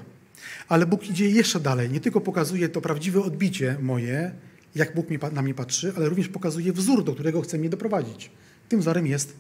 [0.68, 1.90] Ale Bóg idzie jeszcze dalej.
[1.90, 4.32] Nie tylko pokazuje to prawdziwe odbicie moje,
[4.76, 8.32] jak Bóg na mnie patrzy, ale również pokazuje wzór, do którego chce mnie doprowadzić.
[8.70, 9.34] Tym wzorem jest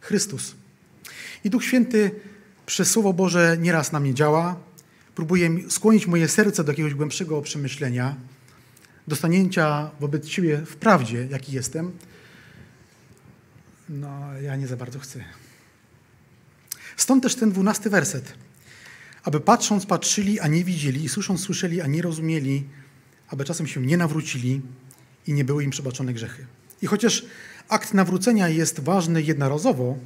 [0.00, 0.54] Chrystus.
[1.44, 2.10] I Duch Święty
[2.66, 4.56] przez Słowo Boże nieraz na mnie działa,
[5.14, 8.16] próbuje skłonić moje serce do jakiegoś głębszego przemyślenia,
[9.08, 11.92] do stanięcia wobec siebie w prawdzie, jaki jestem.
[13.88, 15.24] No, ja nie za bardzo chcę.
[16.96, 18.34] Stąd też ten dwunasty werset.
[19.24, 22.64] Aby patrząc patrzyli, a nie widzieli, i słysząc słyszeli, a nie rozumieli,
[23.28, 24.60] aby czasem się nie nawrócili
[25.26, 26.46] i nie były im przebaczone grzechy.
[26.82, 27.24] I chociaż
[27.68, 29.98] akt nawrócenia jest ważny jednorazowo,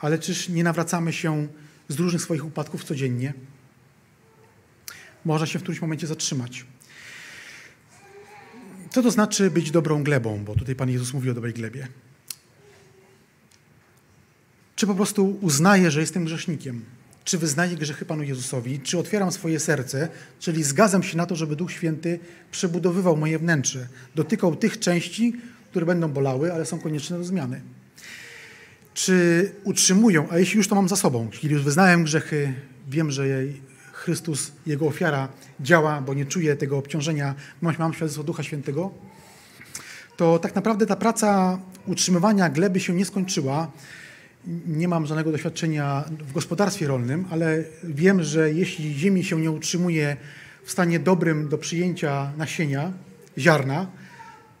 [0.00, 1.48] ale czyż nie nawracamy się
[1.88, 3.34] z różnych swoich upadków codziennie?
[5.24, 6.64] Można się w którymś momencie zatrzymać.
[8.90, 10.44] Co to znaczy być dobrą glebą?
[10.44, 11.88] Bo tutaj Pan Jezus mówi o dobrej glebie.
[14.76, 16.84] Czy po prostu uznaję, że jestem grzesznikiem?
[17.24, 18.80] Czy wyznaję grzechy Panu Jezusowi?
[18.80, 20.08] Czy otwieram swoje serce?
[20.38, 22.18] Czyli zgadzam się na to, żeby Duch Święty
[22.50, 25.32] przebudowywał moje wnętrze, dotykał tych części,
[25.70, 27.60] które będą bolały, ale są konieczne do zmiany.
[29.04, 32.52] Czy utrzymują, a jeśli już to mam za sobą, czyli już wyznałem grzechy,
[32.88, 33.26] wiem, że
[33.92, 35.28] Chrystus, Jego ofiara
[35.60, 38.90] działa, bo nie czuję tego obciążenia, mam świadectwo Ducha Świętego,
[40.16, 43.70] to tak naprawdę ta praca utrzymywania gleby się nie skończyła.
[44.66, 50.16] Nie mam żadnego doświadczenia w gospodarstwie rolnym, ale wiem, że jeśli ziemi się nie utrzymuje
[50.64, 52.92] w stanie dobrym do przyjęcia nasienia,
[53.38, 53.86] ziarna,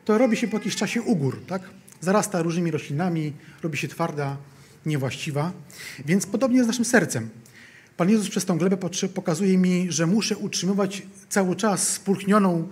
[0.04, 1.62] to robi się po jakimś czasie ugór, tak?
[2.00, 3.32] Zarasta różnymi roślinami,
[3.62, 4.36] robi się twarda,
[4.86, 5.52] niewłaściwa.
[6.06, 7.28] Więc podobnie jest z naszym sercem.
[7.96, 8.76] Pan Jezus przez tą glebę
[9.14, 12.68] pokazuje mi, że muszę utrzymywać cały czas spulchnioną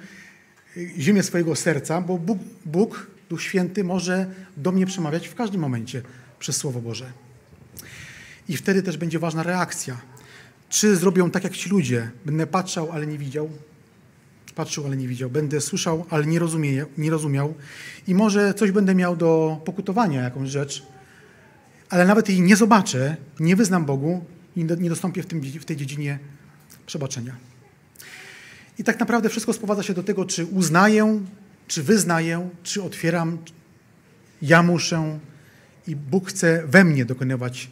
[0.76, 5.60] y, ziemię swojego serca, bo Bóg, Bóg, Duch Święty może do mnie przemawiać w każdym
[5.60, 6.02] momencie
[6.38, 7.12] przez Słowo Boże.
[8.48, 10.00] I wtedy też będzie ważna reakcja.
[10.68, 12.10] Czy zrobią tak jak ci ludzie?
[12.26, 13.50] Będę patrzał, ale nie widział?
[14.58, 15.30] Patrzył, ale nie widział.
[15.30, 17.54] Będę słyszał, ale nie, rozumie, nie rozumiał.
[18.06, 20.86] I może coś będę miał do pokutowania, jakąś rzecz,
[21.90, 24.24] ale nawet jej nie zobaczę, nie wyznam Bogu
[24.56, 26.18] i nie dostąpię w, tym, w tej dziedzinie
[26.86, 27.36] przebaczenia.
[28.78, 31.20] I tak naprawdę wszystko sprowadza się do tego, czy uznaję,
[31.68, 33.38] czy wyznaję, czy otwieram.
[34.42, 35.18] Ja muszę
[35.86, 37.70] i Bóg chce we mnie dokonywać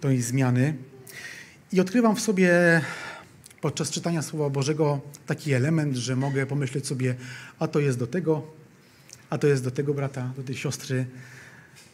[0.00, 0.74] tej zmiany.
[1.72, 2.80] I odkrywam w sobie
[3.60, 7.14] podczas czytania Słowa Bożego taki element, że mogę pomyśleć sobie,
[7.58, 8.42] a to jest do tego,
[9.30, 11.06] a to jest do tego brata, do tej siostry,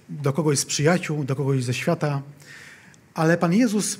[0.08, 2.22] do kogoś z przyjaciół, do kogoś ze świata.
[3.14, 3.98] Ale Pan Jezus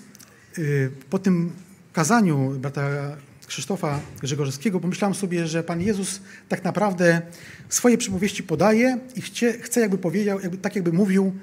[0.59, 1.53] y, po tym
[1.93, 7.23] kazaniu brata Krzysztofa Grzegorzewskiego pomyślałem sobie, że Pan Jezus tak naprawdę
[7.69, 9.23] swoje przypowieści podaje i
[9.63, 11.35] chce, jakby powiedział, jakby, tak jakby mówił,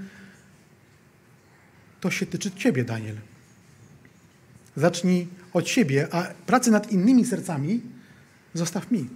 [2.01, 3.15] to się tyczy Ciebie, Daniel.
[4.75, 7.81] Zacznij od siebie, a pracy nad innymi sercami
[8.53, 9.09] zostaw mi.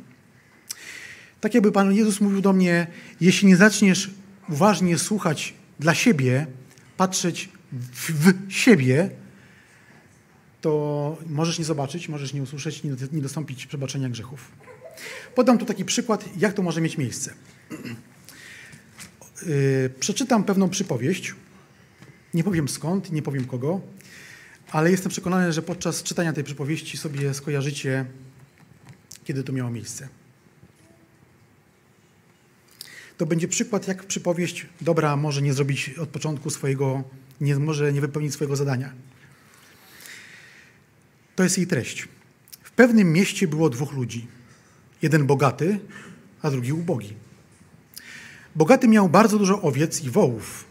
[1.42, 2.88] Tak jakby Pan Jezus mówił do mnie,
[3.22, 4.12] jeśli nie zaczniesz
[4.50, 6.48] uważnie słuchać dla siebie,
[6.98, 9.10] patrzeć w, w siebie,
[10.62, 14.52] to możesz nie zobaczyć, możesz nie usłyszeć, nie, nie dostąpić przebaczenia grzechów.
[15.36, 17.34] Podam tu taki przykład, jak to może mieć miejsce.
[19.46, 21.36] Yy, przeczytam pewną przypowieść.
[22.34, 23.82] Nie powiem skąd, nie powiem kogo,
[24.72, 28.06] ale jestem przekonany, że podczas czytania tej przypowieści sobie skojarzycie,
[29.24, 30.08] kiedy to miało miejsce.
[33.18, 37.04] To będzie przykład, jak przypowieść dobra może nie zrobić od początku swojego,
[37.42, 38.94] nie, może nie wypełnić swojego zadania.
[41.36, 42.08] To jest jej treść.
[42.64, 44.28] W pewnym mieście było dwóch ludzi.
[45.02, 45.80] Jeden bogaty,
[46.42, 47.14] a drugi ubogi.
[48.56, 50.66] Bogaty miał bardzo dużo owiec i wołów,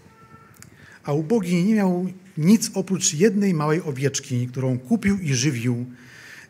[1.04, 2.06] a ubogi nie miał
[2.38, 5.86] nic oprócz jednej małej owieczki, którą kupił i żywił.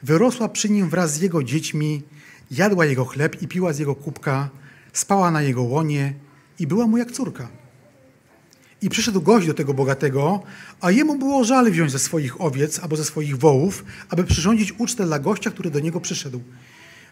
[0.02, 2.02] Wyrosła przy nim wraz z jego dziećmi,
[2.50, 4.50] jadła jego chleb i piła z jego kubka,
[4.92, 6.14] spała na jego łonie
[6.58, 7.48] i była mu jak córka.
[8.82, 10.42] I przyszedł gość do tego bogatego,
[10.80, 15.06] a jemu było żal wziąć ze swoich owiec albo ze swoich wołów, aby przyrządzić ucztę
[15.06, 16.40] dla gościa, który do niego przyszedł.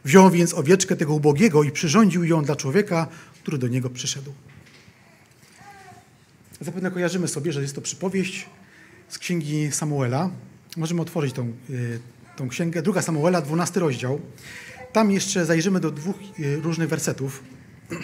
[0.05, 3.07] Wziął więc owieczkę tego ubogiego i przyrządził ją dla człowieka,
[3.43, 4.33] który do niego przyszedł.
[6.63, 8.47] Zapewne kojarzymy sobie, że jest to przypowieść
[9.09, 10.31] z księgi Samuela.
[10.77, 12.01] Możemy otworzyć tą, y,
[12.37, 12.83] tą księgę.
[12.83, 14.21] Druga Samuela, 12 rozdział.
[14.93, 17.43] Tam jeszcze zajrzymy do dwóch y, różnych wersetów.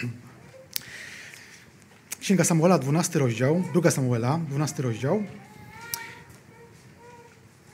[2.21, 3.63] Księga Samuela, 12 rozdział.
[3.73, 5.23] Druga Samuela, 12 rozdział.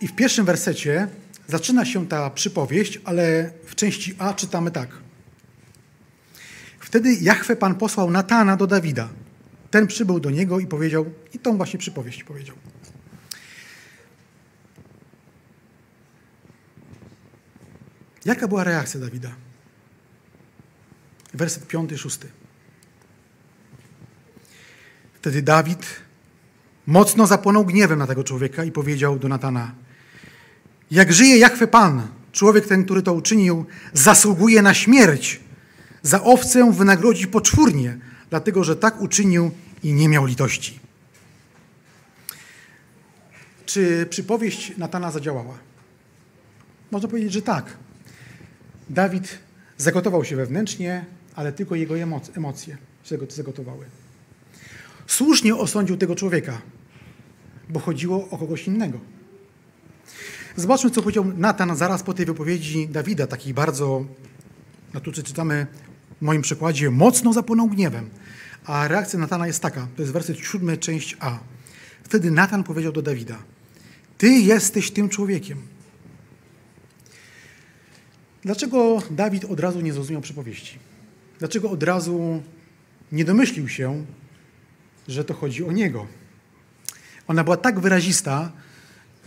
[0.01, 1.07] I w pierwszym wersecie
[1.47, 4.89] zaczyna się ta przypowieść, ale w części A czytamy tak.
[6.79, 9.09] Wtedy Jachwę Pan posłał Natana do Dawida.
[9.75, 12.55] Ten przybył do niego i powiedział, i tą właśnie przypowieść powiedział.
[18.25, 19.31] Jaka była reakcja Dawida?
[21.33, 22.27] Werset piąty, szósty.
[25.13, 25.85] Wtedy Dawid
[26.87, 29.71] mocno zapłonął gniewem na tego człowieka i powiedział do Natana:
[30.91, 35.39] Jak żyje Jachwę Pan, człowiek ten, który to uczynił, zasługuje na śmierć.
[36.01, 37.97] Za owcę wynagrodzi poczwórnie,
[38.29, 39.51] dlatego że tak uczynił
[39.85, 40.79] i nie miał litości.
[43.65, 45.57] Czy przypowieść Natana zadziałała?
[46.91, 47.77] Można powiedzieć, że tak.
[48.89, 49.39] Dawid
[49.77, 51.95] zagotował się wewnętrznie, ale tylko jego
[52.35, 53.85] emocje się zagotowały.
[55.07, 56.61] Słusznie osądził tego człowieka,
[57.69, 58.99] bo chodziło o kogoś innego.
[60.55, 64.05] Zobaczmy, co powiedział Natan zaraz po tej wypowiedzi Dawida, takiej bardzo,
[64.93, 65.67] no tu czytamy
[66.21, 68.09] w moim przykładzie, mocno zapłonął gniewem.
[68.65, 71.39] A reakcja Natana jest taka, to jest werset siódmy, część A.
[72.03, 73.37] Wtedy Natan powiedział do Dawida,
[74.17, 75.61] ty jesteś tym człowiekiem.
[78.43, 80.79] Dlaczego Dawid od razu nie zrozumiał przypowieści?
[81.39, 82.43] Dlaczego od razu
[83.11, 84.05] nie domyślił się,
[85.07, 86.07] że to chodzi o niego?
[87.27, 88.51] Ona była tak wyrazista,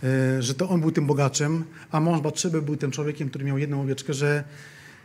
[0.03, 3.57] e, że to on był tym bogaczem, a mąż Batrzeby był tym człowiekiem, który miał
[3.57, 4.43] jedną owieczkę, że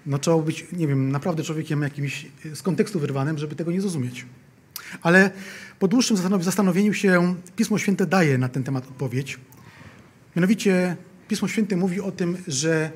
[0.06, 4.26] no, trzeba być, nie wiem, naprawdę człowiekiem jakimś z kontekstu wyrwanym, żeby tego nie zrozumieć.
[5.02, 5.30] Ale
[5.78, 9.38] po dłuższym zastanowieniu się Pismo Święte daje na ten temat odpowiedź.
[10.36, 10.96] Mianowicie
[11.28, 12.90] Pismo Święte mówi o tym, że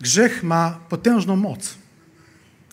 [0.00, 1.74] Grzech ma potężną moc.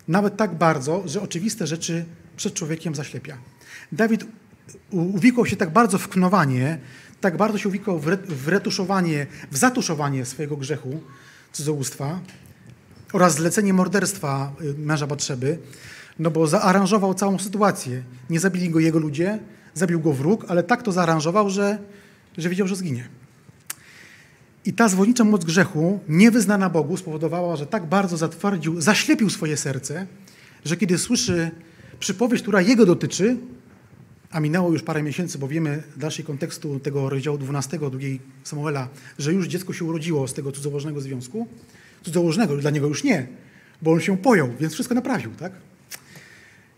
[0.08, 2.06] Nawet tak bardzo, że oczywiste rzeczy
[2.38, 3.38] przed człowiekiem zaślepia.
[3.91, 4.25] Dawid
[4.91, 6.80] uwikłał się tak bardzo w knowanie,
[7.21, 11.04] tak bardzo się uwikłał w retuszowanie, w zatuszowanie swojego grzechu,
[11.52, 12.19] cudzołóstwa
[13.13, 15.58] oraz zlecenie morderstwa y, męża Batrzeby,
[16.19, 18.04] no bo zaaranżował całą sytuację.
[18.30, 19.39] Nie zabili go jego ludzie,
[19.74, 21.78] zabił go wróg, ale tak to zaaranżował, że,
[22.38, 23.08] że wiedział, że zginie.
[24.65, 30.08] I ta zwolnicza moc grzechu, niewyznana Bogu, spowodowała, że tak bardzo zatwardził, zaślepił swoje serce,
[30.65, 31.52] że kiedy słyszy
[32.00, 33.38] przypowieść, która jego dotyczy,
[34.32, 38.88] a minęło już parę miesięcy, bo wiemy dalszej kontekstu tego rozdziału 12, drugiej Samuela,
[39.19, 41.48] że już dziecko się urodziło z tego cudzołożnego związku,
[42.04, 43.28] cudzołożnego, dla niego już nie,
[43.82, 45.52] bo on się pojął, więc wszystko naprawił, tak?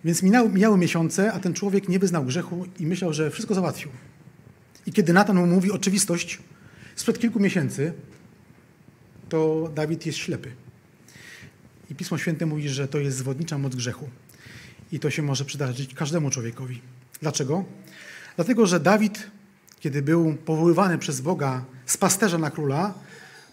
[0.05, 3.91] Więc minęły, mijały miesiące, a ten człowiek nie wyznał grzechu i myślał, że wszystko załatwił.
[4.85, 6.39] I kiedy Natan mu mówi oczywistość,
[6.95, 7.93] Sprzed kilku miesięcy
[9.29, 10.51] to Dawid jest ślepy.
[11.89, 14.09] I Pismo Święte mówi, że to jest zwodnicza moc grzechu.
[14.91, 16.81] I to się może przydarzyć każdemu człowiekowi.
[17.21, 17.65] Dlaczego?
[18.35, 19.27] Dlatego, że Dawid,
[19.79, 22.93] kiedy był powoływany przez Boga z pasterza na króla,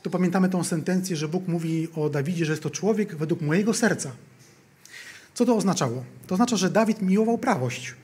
[0.03, 3.75] to pamiętamy tą sentencję, że Bóg mówi o Dawidzie, że jest to człowiek według mojego
[3.75, 4.11] serca.
[5.35, 6.05] Co to oznaczało?
[6.27, 7.95] To oznacza, że Dawid miłował prawość.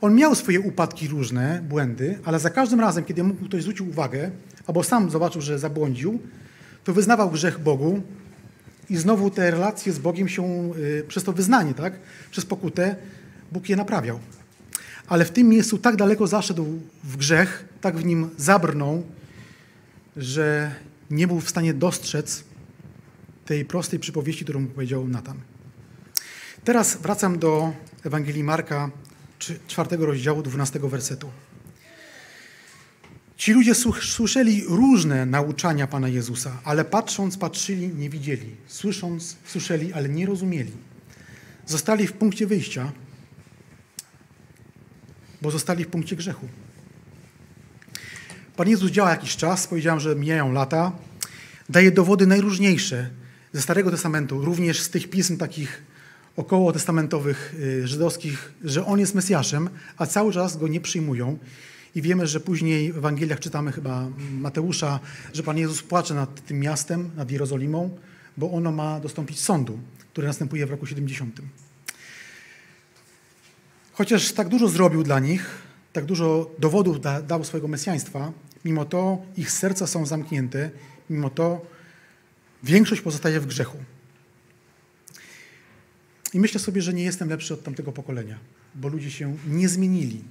[0.00, 4.30] On miał swoje upadki różne, błędy, ale za każdym razem, kiedy mu ktoś zwrócił uwagę,
[4.66, 6.20] albo sam zobaczył, że zabłądził,
[6.84, 8.02] to wyznawał grzech Bogu
[8.90, 11.92] i znowu te relacje z Bogiem się y, przez to wyznanie, tak?
[12.30, 12.96] przez pokutę,
[13.52, 14.18] Bóg je naprawiał.
[15.08, 16.66] Ale w tym miejscu tak daleko zaszedł
[17.04, 19.02] w grzech, tak w nim zabrnął,
[20.16, 20.74] że
[21.10, 22.44] nie był w stanie dostrzec
[23.44, 25.40] tej prostej przypowieści, którą powiedział Natan.
[26.64, 27.72] Teraz wracam do
[28.04, 28.90] Ewangelii Marka,
[29.66, 31.30] czwartego rozdziału, dwunastego wersetu.
[33.36, 38.56] Ci ludzie słyszeli różne nauczania Pana Jezusa, ale patrząc, patrzyli, nie widzieli.
[38.66, 40.72] Słysząc, słyszeli, ale nie rozumieli.
[41.66, 42.92] Zostali w punkcie wyjścia,
[45.42, 46.48] bo zostali w punkcie grzechu.
[48.60, 50.92] Pan Jezus działa jakiś czas, powiedziałem, że mijają lata,
[51.68, 53.10] daje dowody najróżniejsze
[53.52, 55.82] ze Starego Testamentu, również z tych pism takich
[56.36, 61.38] okołotestamentowych, y, żydowskich, że On jest Mesjaszem, a cały czas Go nie przyjmują
[61.94, 65.00] i wiemy, że później w Ewangeliach czytamy chyba Mateusza,
[65.32, 67.98] że Pan Jezus płacze nad tym miastem, nad Jerozolimą,
[68.36, 69.78] bo ono ma dostąpić sądu,
[70.12, 71.40] który następuje w roku 70.
[73.92, 75.50] Chociaż tak dużo zrobił dla nich,
[75.92, 78.32] tak dużo dowodów da, dał swojego mesjaństwa,
[78.64, 80.70] mimo to ich serca są zamknięte,
[81.10, 81.66] mimo to
[82.62, 83.78] większość pozostaje w grzechu.
[86.34, 88.38] I myślę sobie, że nie jestem lepszy od tamtego pokolenia,
[88.74, 90.24] bo ludzie się nie zmienili.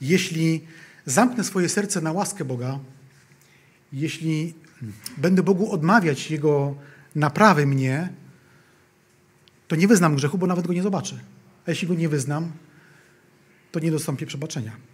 [0.00, 0.64] Jeśli
[1.06, 2.78] zamknę swoje serce na łaskę Boga,
[3.92, 4.54] jeśli
[5.16, 6.74] będę Bogu odmawiać Jego
[7.14, 8.08] naprawy mnie,
[9.68, 11.18] to nie wyznam grzechu, bo nawet go nie zobaczę.
[11.66, 12.52] A jeśli go nie wyznam,
[13.72, 14.87] to nie dostąpię przebaczenia.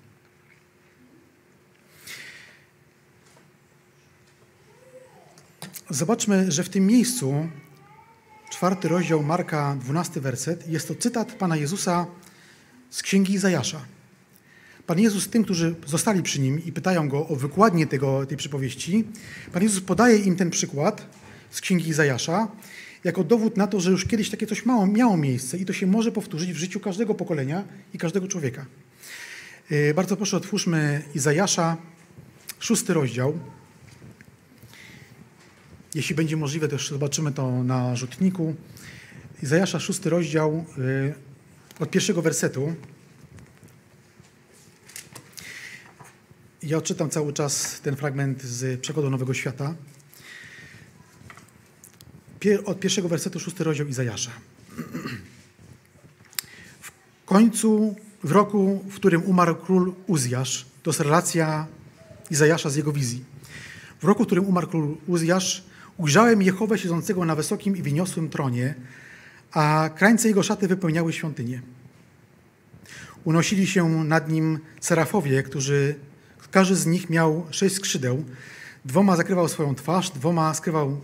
[5.90, 7.48] Zobaczmy, że w tym miejscu,
[8.50, 12.06] czwarty rozdział Marka, dwunasty werset, jest to cytat Pana Jezusa
[12.90, 13.80] z Księgi Izajasza.
[14.86, 19.04] Pan Jezus tym, którzy zostali przy Nim i pytają Go o wykładnię tego, tej przypowieści,
[19.52, 21.06] Pan Jezus podaje im ten przykład
[21.50, 22.48] z Księgi Izajasza
[23.04, 25.86] jako dowód na to, że już kiedyś takie coś mało, miało miejsce i to się
[25.86, 27.64] może powtórzyć w życiu każdego pokolenia
[27.94, 28.66] i każdego człowieka.
[29.70, 31.76] Yy, bardzo proszę, otwórzmy Izajasza,
[32.58, 33.38] szósty rozdział.
[35.94, 38.54] Jeśli będzie możliwe, też zobaczymy to na rzutniku.
[39.42, 41.14] Izajasza, szósty rozdział, yy,
[41.80, 42.74] od pierwszego wersetu.
[46.62, 49.74] Ja odczytam cały czas ten fragment z Przekładu Nowego Świata.
[52.64, 54.30] Od pierwszego wersetu, szósty rozdział Izajasza.
[56.80, 56.90] W
[57.24, 61.66] końcu, w roku, w którym umarł król Uzjasz, to jest relacja
[62.30, 63.24] Izajasza z jego wizji.
[64.00, 65.64] W roku, w którym umarł król Uzjasz,
[65.96, 68.74] ujrzałem Jehowę siedzącego na wysokim i wyniosłym tronie,
[69.52, 71.62] a krańce jego szaty wypełniały świątynię.
[73.24, 75.94] Unosili się nad nim serafowie, którzy
[76.50, 78.24] każdy z nich miał sześć skrzydeł.
[78.84, 81.00] Dwoma zakrywał swoją twarz, dwoma skrywał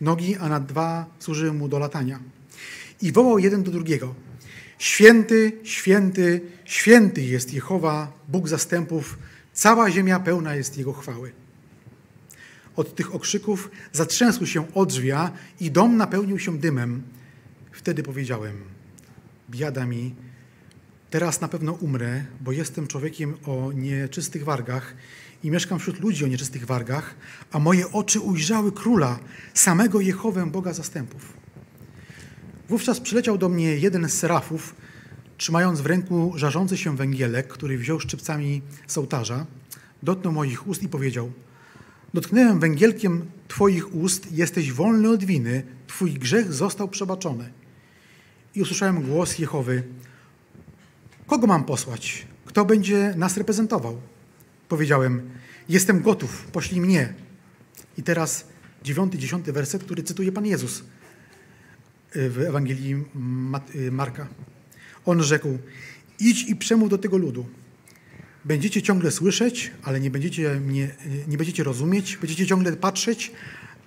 [0.00, 2.18] nogi, a na dwa służyły mu do latania.
[3.02, 4.14] I wołał jeden do drugiego:
[4.78, 9.18] Święty, święty, święty jest Jehowa, Bóg zastępów,
[9.52, 11.43] cała ziemia pełna jest Jego chwały.
[12.76, 17.02] Od tych okrzyków zatrzęsły się odrzwia i dom napełnił się dymem.
[17.72, 18.56] Wtedy powiedziałem:
[19.50, 20.14] Biada mi,
[21.14, 24.94] Teraz na pewno umrę, bo jestem człowiekiem o nieczystych wargach
[25.44, 27.14] i mieszkam wśród ludzi o nieczystych wargach,
[27.52, 29.18] a moje oczy ujrzały króla,
[29.54, 31.32] samego Jehowę, Boga zastępów.
[32.68, 34.74] Wówczas przyleciał do mnie jeden z serafów,
[35.36, 39.46] trzymając w ręku żarzący się węgielek, który wziął szczypcami z ołtarza,
[40.02, 41.32] dotknął moich ust i powiedział:
[42.14, 47.52] Dotknąłem węgielkiem Twoich ust, jesteś wolny od winy, Twój grzech został przebaczony.
[48.54, 49.82] I usłyszałem głos Jehowy:
[51.26, 52.26] Kogo mam posłać?
[52.44, 54.00] Kto będzie nas reprezentował?
[54.68, 55.30] Powiedziałem,
[55.68, 57.14] jestem gotów, poślij mnie.
[57.98, 58.46] I teraz
[58.82, 60.80] dziewiąty, dziesiąty werset, który cytuje Pan Jezus
[62.16, 63.04] y, w Ewangelii
[63.74, 64.26] y, Marka.
[65.04, 65.58] On rzekł,
[66.20, 67.46] idź i przemów do tego ludu.
[68.44, 70.94] Będziecie ciągle słyszeć, ale nie będziecie, mnie,
[71.28, 73.32] nie będziecie rozumieć, będziecie ciągle patrzeć,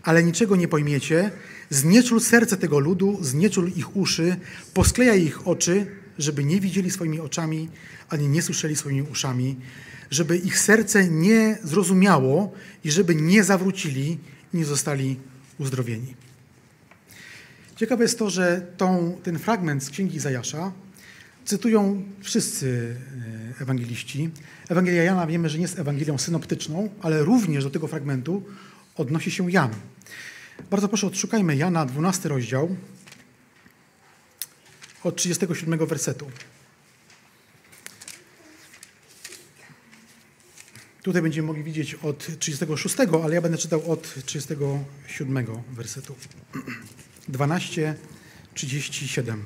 [0.03, 1.31] ale niczego nie pojmiecie.
[1.69, 4.35] Znieczul serce tego ludu, znieczul ich uszy,
[4.73, 5.85] posklejaj ich oczy,
[6.17, 7.69] żeby nie widzieli swoimi oczami,
[8.09, 9.55] ani nie słyszeli swoimi uszami,
[10.11, 12.53] żeby ich serce nie zrozumiało
[12.83, 14.17] i żeby nie zawrócili
[14.53, 15.19] i nie zostali
[15.57, 16.15] uzdrowieni.
[17.75, 20.71] Ciekawe jest to, że tą, ten fragment z Księgi Zajasza
[21.47, 22.95] cytują wszyscy
[23.57, 24.29] e, ewangeliści.
[24.69, 28.43] Ewangelia Jana wiemy, że nie jest Ewangelią synoptyczną, ale również do tego fragmentu
[28.95, 29.69] odnosi się Jan.
[30.69, 32.75] Bardzo proszę, odszukajmy Jana, 12 rozdział,
[35.03, 36.31] od 37 wersetu.
[41.03, 46.15] Tutaj będziemy mogli widzieć od 36, ale ja będę czytał od 37 wersetu.
[47.27, 47.95] 12,
[48.53, 49.45] 37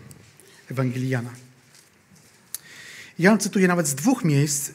[0.70, 1.51] Ewangelii Jana.
[3.22, 4.72] Jan cytuje nawet z dwóch miejsc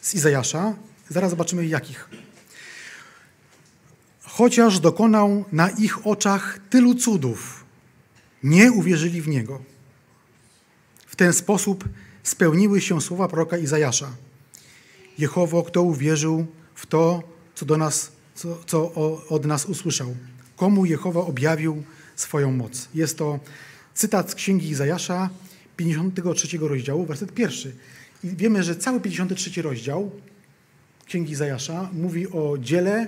[0.00, 0.74] z Izajasza.
[1.08, 2.08] Zaraz zobaczymy jakich.
[4.22, 7.64] Chociaż dokonał na ich oczach tylu cudów,
[8.42, 9.62] nie uwierzyli w Niego.
[11.06, 11.84] W ten sposób
[12.22, 14.10] spełniły się słowa proroka Izajasza.
[15.18, 17.22] Jehowo, kto uwierzył w to,
[17.54, 18.94] co, do nas, co, co
[19.28, 20.16] od nas usłyszał?
[20.56, 21.82] Komu Jehowa objawił
[22.16, 22.88] swoją moc?
[22.94, 23.40] Jest to
[23.94, 25.30] cytat z Księgi Izajasza,
[25.84, 27.72] 53 rozdziału, werset pierwszy.
[28.24, 30.10] I wiemy, że cały 53 rozdział
[31.06, 33.06] Księgi Izajasza mówi o dziele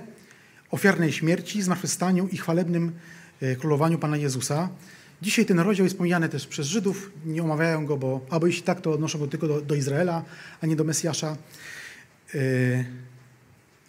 [0.71, 2.91] ofiarnej śmierci, zmartwychwstaniu i chwalebnym
[3.41, 4.69] e, królowaniu Pana Jezusa.
[5.21, 8.81] Dzisiaj ten rozdział jest pomijany też przez Żydów, nie omawiają go, bo albo jeśli tak,
[8.81, 10.23] to odnoszą go tylko do, do Izraela,
[10.61, 11.37] a nie do Mesjasza.
[12.33, 12.85] Yy,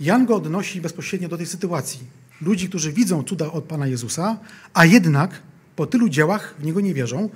[0.01, 2.01] Jan go odnosi bezpośrednio do tej sytuacji.
[2.41, 4.39] Ludzi, którzy widzą cuda od Pana Jezusa,
[4.75, 5.43] a jednak
[5.77, 7.29] po tylu dziełach w Niego nie wierzą.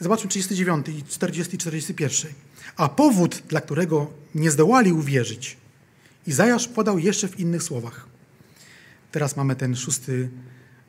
[0.00, 2.32] Zobaczmy 39, 40 i 41.
[2.76, 5.56] A powód, dla którego nie zdołali uwierzyć,
[6.26, 8.06] Izajasz podał jeszcze w innych słowach.
[9.12, 10.28] Teraz mamy ten szósty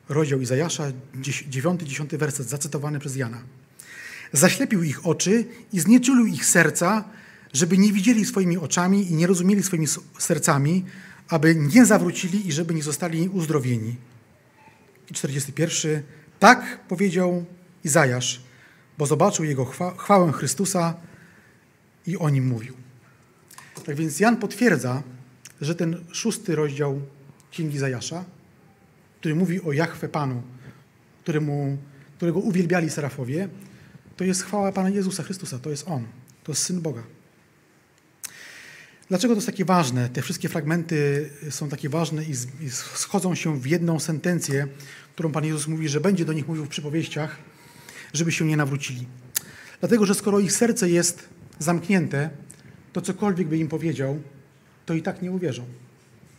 [0.08, 0.92] rozdział Izajasza,
[1.50, 3.42] 9-10 werset, zacytowany przez Jana.
[4.32, 7.04] Zaślepił ich oczy i znieczulił ich serca,
[7.52, 9.86] żeby nie widzieli swoimi oczami i nie rozumieli swoimi
[10.18, 10.84] sercami,
[11.28, 13.96] aby nie zawrócili i żeby nie zostali uzdrowieni.
[15.10, 16.02] I 41.
[16.38, 17.44] Tak powiedział
[17.84, 18.40] Izajasz,
[19.00, 20.94] bo zobaczył jego chwa chwałę Chrystusa
[22.06, 22.74] i o nim mówił.
[23.86, 25.02] Tak więc Jan potwierdza,
[25.60, 27.00] że ten szósty rozdział
[27.50, 28.24] Księgi Zajasza,
[29.20, 30.42] który mówi o Jachwę Panu,
[31.22, 31.78] któremu,
[32.16, 33.48] którego uwielbiali serafowie,
[34.16, 36.06] to jest chwała Pana Jezusa Chrystusa, to jest On,
[36.44, 37.02] to jest Syn Boga.
[39.08, 40.08] Dlaczego to jest takie ważne?
[40.08, 42.34] Te wszystkie fragmenty są takie ważne i,
[42.70, 44.68] schodzą się w jedną sentencję,
[45.14, 47.49] którą Pan Jezus mówi, że będzie do nich mówił w przypowieściach,
[48.12, 49.06] żeby się nie nawrócili.
[49.80, 52.30] Dlatego, że skoro ich serce jest zamknięte,
[52.92, 54.22] to cokolwiek by im powiedział,
[54.86, 55.64] to i tak nie uwierzą.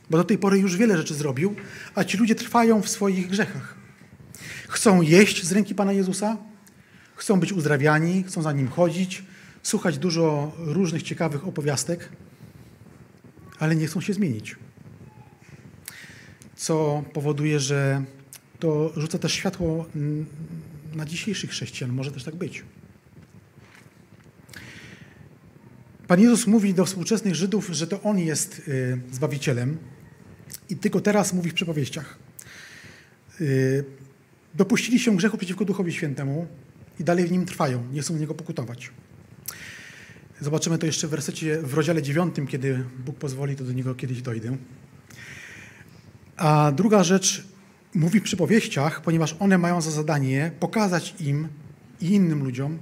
[0.09, 1.55] Bo do tej pory już wiele rzeczy zrobił,
[1.95, 3.76] a ci ludzie trwają w swoich grzechach.
[4.67, 6.38] Chcą jeść z ręki Pana Jezusa,
[7.15, 9.24] chcą być uzdrawiani, chcą za Nim chodzić,
[9.63, 12.09] słuchać dużo różnych ciekawych opowiastek,
[13.59, 14.55] ale nie chcą się zmienić.
[16.55, 18.03] Co powoduje, że
[18.59, 19.86] to rzuca też światło
[20.95, 21.91] na dzisiejszych chrześcijan.
[21.91, 22.63] Może też tak być.
[26.07, 29.77] Pan Jezus mówi do współczesnych Żydów, że to On jest y, Zbawicielem
[30.69, 32.17] i tylko teraz mówi w przypowieściach.
[33.41, 33.83] Y,
[34.55, 36.47] dopuścili się grzechu przeciwko Duchowi Świętemu
[36.99, 38.91] i dalej w nim trwają, nie chcą w niego pokutować.
[40.41, 44.21] Zobaczymy to jeszcze w wersecie, w rozdziale 9, kiedy Bóg pozwoli, to do niego kiedyś
[44.21, 44.57] dojdę.
[46.37, 47.43] A druga rzecz
[47.95, 51.47] mówi w przypowieściach, ponieważ one mają za zadanie pokazać im
[52.01, 52.79] i innym ludziom,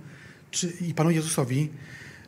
[0.52, 1.70] czy, i Panu Jezusowi,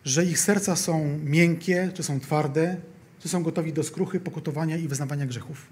[0.05, 2.77] że ich serca są miękkie, czy są twarde,
[3.19, 5.67] czy są gotowi do skruchy, pokutowania i wyznawania grzechów.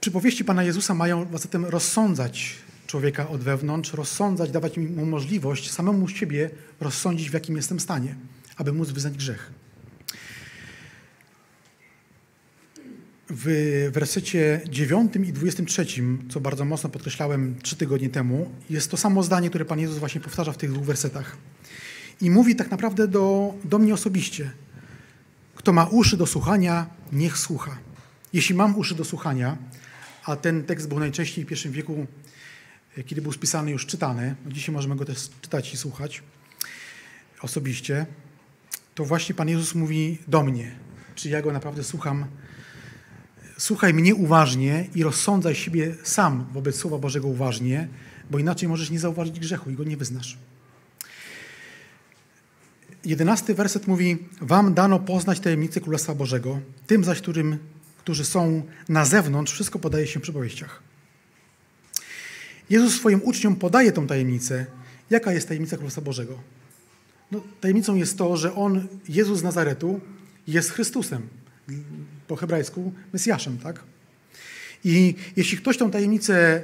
[0.00, 2.54] Przypowieści Pana Jezusa mają zatem rozsądzać
[2.86, 8.14] człowieka od wewnątrz, rozsądzać, dawać mu możliwość samemu siebie rozsądzić, w jakim jestem stanie,
[8.56, 9.52] aby móc wyznać grzech.
[13.30, 15.86] W wersecie 9 i 23,
[16.30, 20.20] co bardzo mocno podkreślałem trzy tygodnie temu, jest to samo zdanie, które Pan Jezus właśnie
[20.20, 21.36] powtarza w tych dwóch wersetach.
[22.20, 24.50] I mówi tak naprawdę do, do mnie osobiście.
[25.54, 27.78] Kto ma uszy do słuchania, niech słucha.
[28.32, 29.56] Jeśli mam uszy do słuchania,
[30.24, 32.06] a ten tekst był najczęściej w pierwszym wieku,
[33.06, 36.22] kiedy był spisany, już czytany, no dzisiaj możemy go też czytać i słuchać
[37.42, 38.06] osobiście,
[38.94, 40.76] to właśnie Pan Jezus mówi do mnie,
[41.14, 42.26] czy ja go naprawdę słucham
[43.58, 47.88] słuchaj mnie uważnie i rozsądzaj siebie sam wobec Słowa Bożego uważnie,
[48.30, 50.38] bo inaczej możesz nie zauważyć grzechu i go nie wyznasz.
[53.04, 57.58] Jedenasty werset mówi: Wam dano poznać tajemnicę Królestwa Bożego, tym zaś, którym,
[57.98, 60.82] którzy są na zewnątrz, wszystko podaje się w przypowieściach.
[62.70, 64.66] Jezus swoim uczniom podaje tą tajemnicę.
[65.10, 66.38] Jaka jest tajemnica Królestwa Bożego?
[67.32, 70.00] No, tajemnicą jest to, że On, Jezus z Nazaretu,
[70.46, 71.28] jest Chrystusem
[72.28, 73.82] po hebrajsku Mesjaszem, tak?
[74.84, 76.62] I jeśli ktoś tą tajemnicę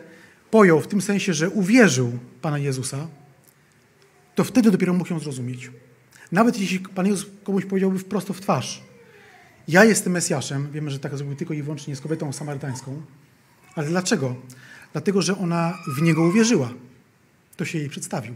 [0.51, 3.07] pojął w tym sensie, że uwierzył Pana Jezusa,
[4.35, 5.71] to wtedy dopiero mógł ją zrozumieć.
[6.33, 8.83] Nawet jeśli Pan Jezus komuś powiedziałby wprost w twarz,
[9.69, 13.03] ja jestem Mesjaszem, wiemy, że tak zrobił tylko i wyłącznie z kobietą samarytańską,
[13.75, 14.37] ale dlaczego?
[14.93, 16.73] Dlatego, że ona w Niego uwierzyła.
[17.57, 18.35] To się jej przedstawił.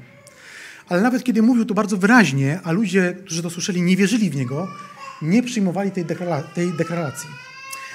[0.88, 4.36] Ale nawet kiedy mówił to bardzo wyraźnie, a ludzie, którzy to słyszeli, nie wierzyli w
[4.36, 4.68] Niego,
[5.22, 6.04] nie przyjmowali tej,
[6.54, 7.28] tej deklaracji.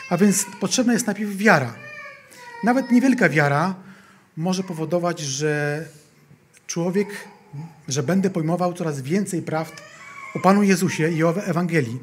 [0.10, 1.76] A więc potrzebna jest najpierw wiara.
[2.64, 3.76] Nawet niewielka wiara
[4.38, 5.86] może powodować, że
[6.68, 7.08] człowiek,
[7.88, 9.82] że będę pojmował coraz więcej prawd
[10.36, 12.00] o Panu Jezusie i o Ewangelii.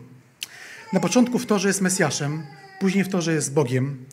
[0.93, 2.43] Na początku w to, że jest Mesjaszem,
[2.81, 4.05] później w to, że jest Bogiem,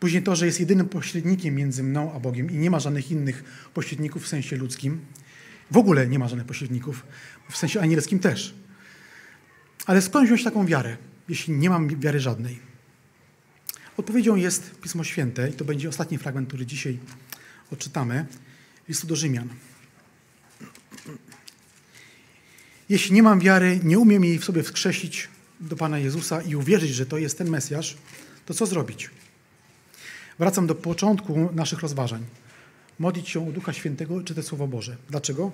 [0.00, 3.44] później to, że jest jedynym pośrednikiem między mną a Bogiem i nie ma żadnych innych
[3.74, 5.00] pośredników w sensie ludzkim.
[5.70, 7.06] W ogóle nie ma żadnych pośredników,
[7.50, 8.54] w sensie anielskim też.
[9.90, 10.96] Ale skąd wziąć taką wiarę,
[11.28, 12.58] jeśli nie mam wiary żadnej?
[13.96, 16.98] Odpowiedzią jest Pismo Święte i to będzie ostatni fragment, który dzisiaj
[17.72, 18.26] odczytamy,
[18.88, 19.48] listu do Rzymian.
[22.88, 25.28] Jeśli nie mam wiary, nie umiem jej w sobie wskrzesić
[25.60, 27.96] do Pana Jezusa i uwierzyć, że to jest ten Mesjasz,
[28.46, 29.10] to co zrobić?
[30.38, 32.26] Wracam do początku naszych rozważań.
[32.98, 34.96] Modlić się o Ducha Świętego, czytać Słowo Boże.
[35.08, 35.52] Dlaczego?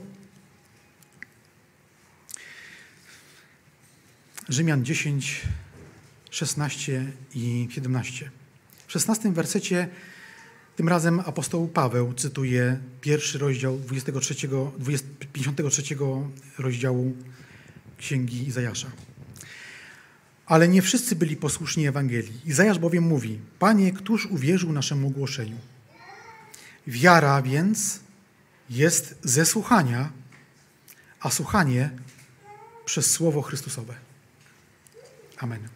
[4.48, 5.42] Rzymian 10,
[6.30, 8.30] 16 i 17.
[8.86, 9.88] W 16 wersecie
[10.76, 14.34] tym razem apostoł Paweł cytuje pierwszy rozdział 23,
[14.78, 15.82] 20, 53
[16.58, 17.16] rozdziału
[17.98, 18.90] Księgi Izajasza.
[20.46, 22.40] Ale nie wszyscy byli posłuszni Ewangelii.
[22.44, 25.58] Izajasz bowiem mówi, Panie, któż uwierzył naszemu głoszeniu?
[26.86, 28.00] Wiara więc
[28.70, 30.12] jest ze słuchania,
[31.20, 31.90] a słuchanie
[32.84, 34.05] przez Słowo Chrystusowe.
[35.42, 35.75] Amen.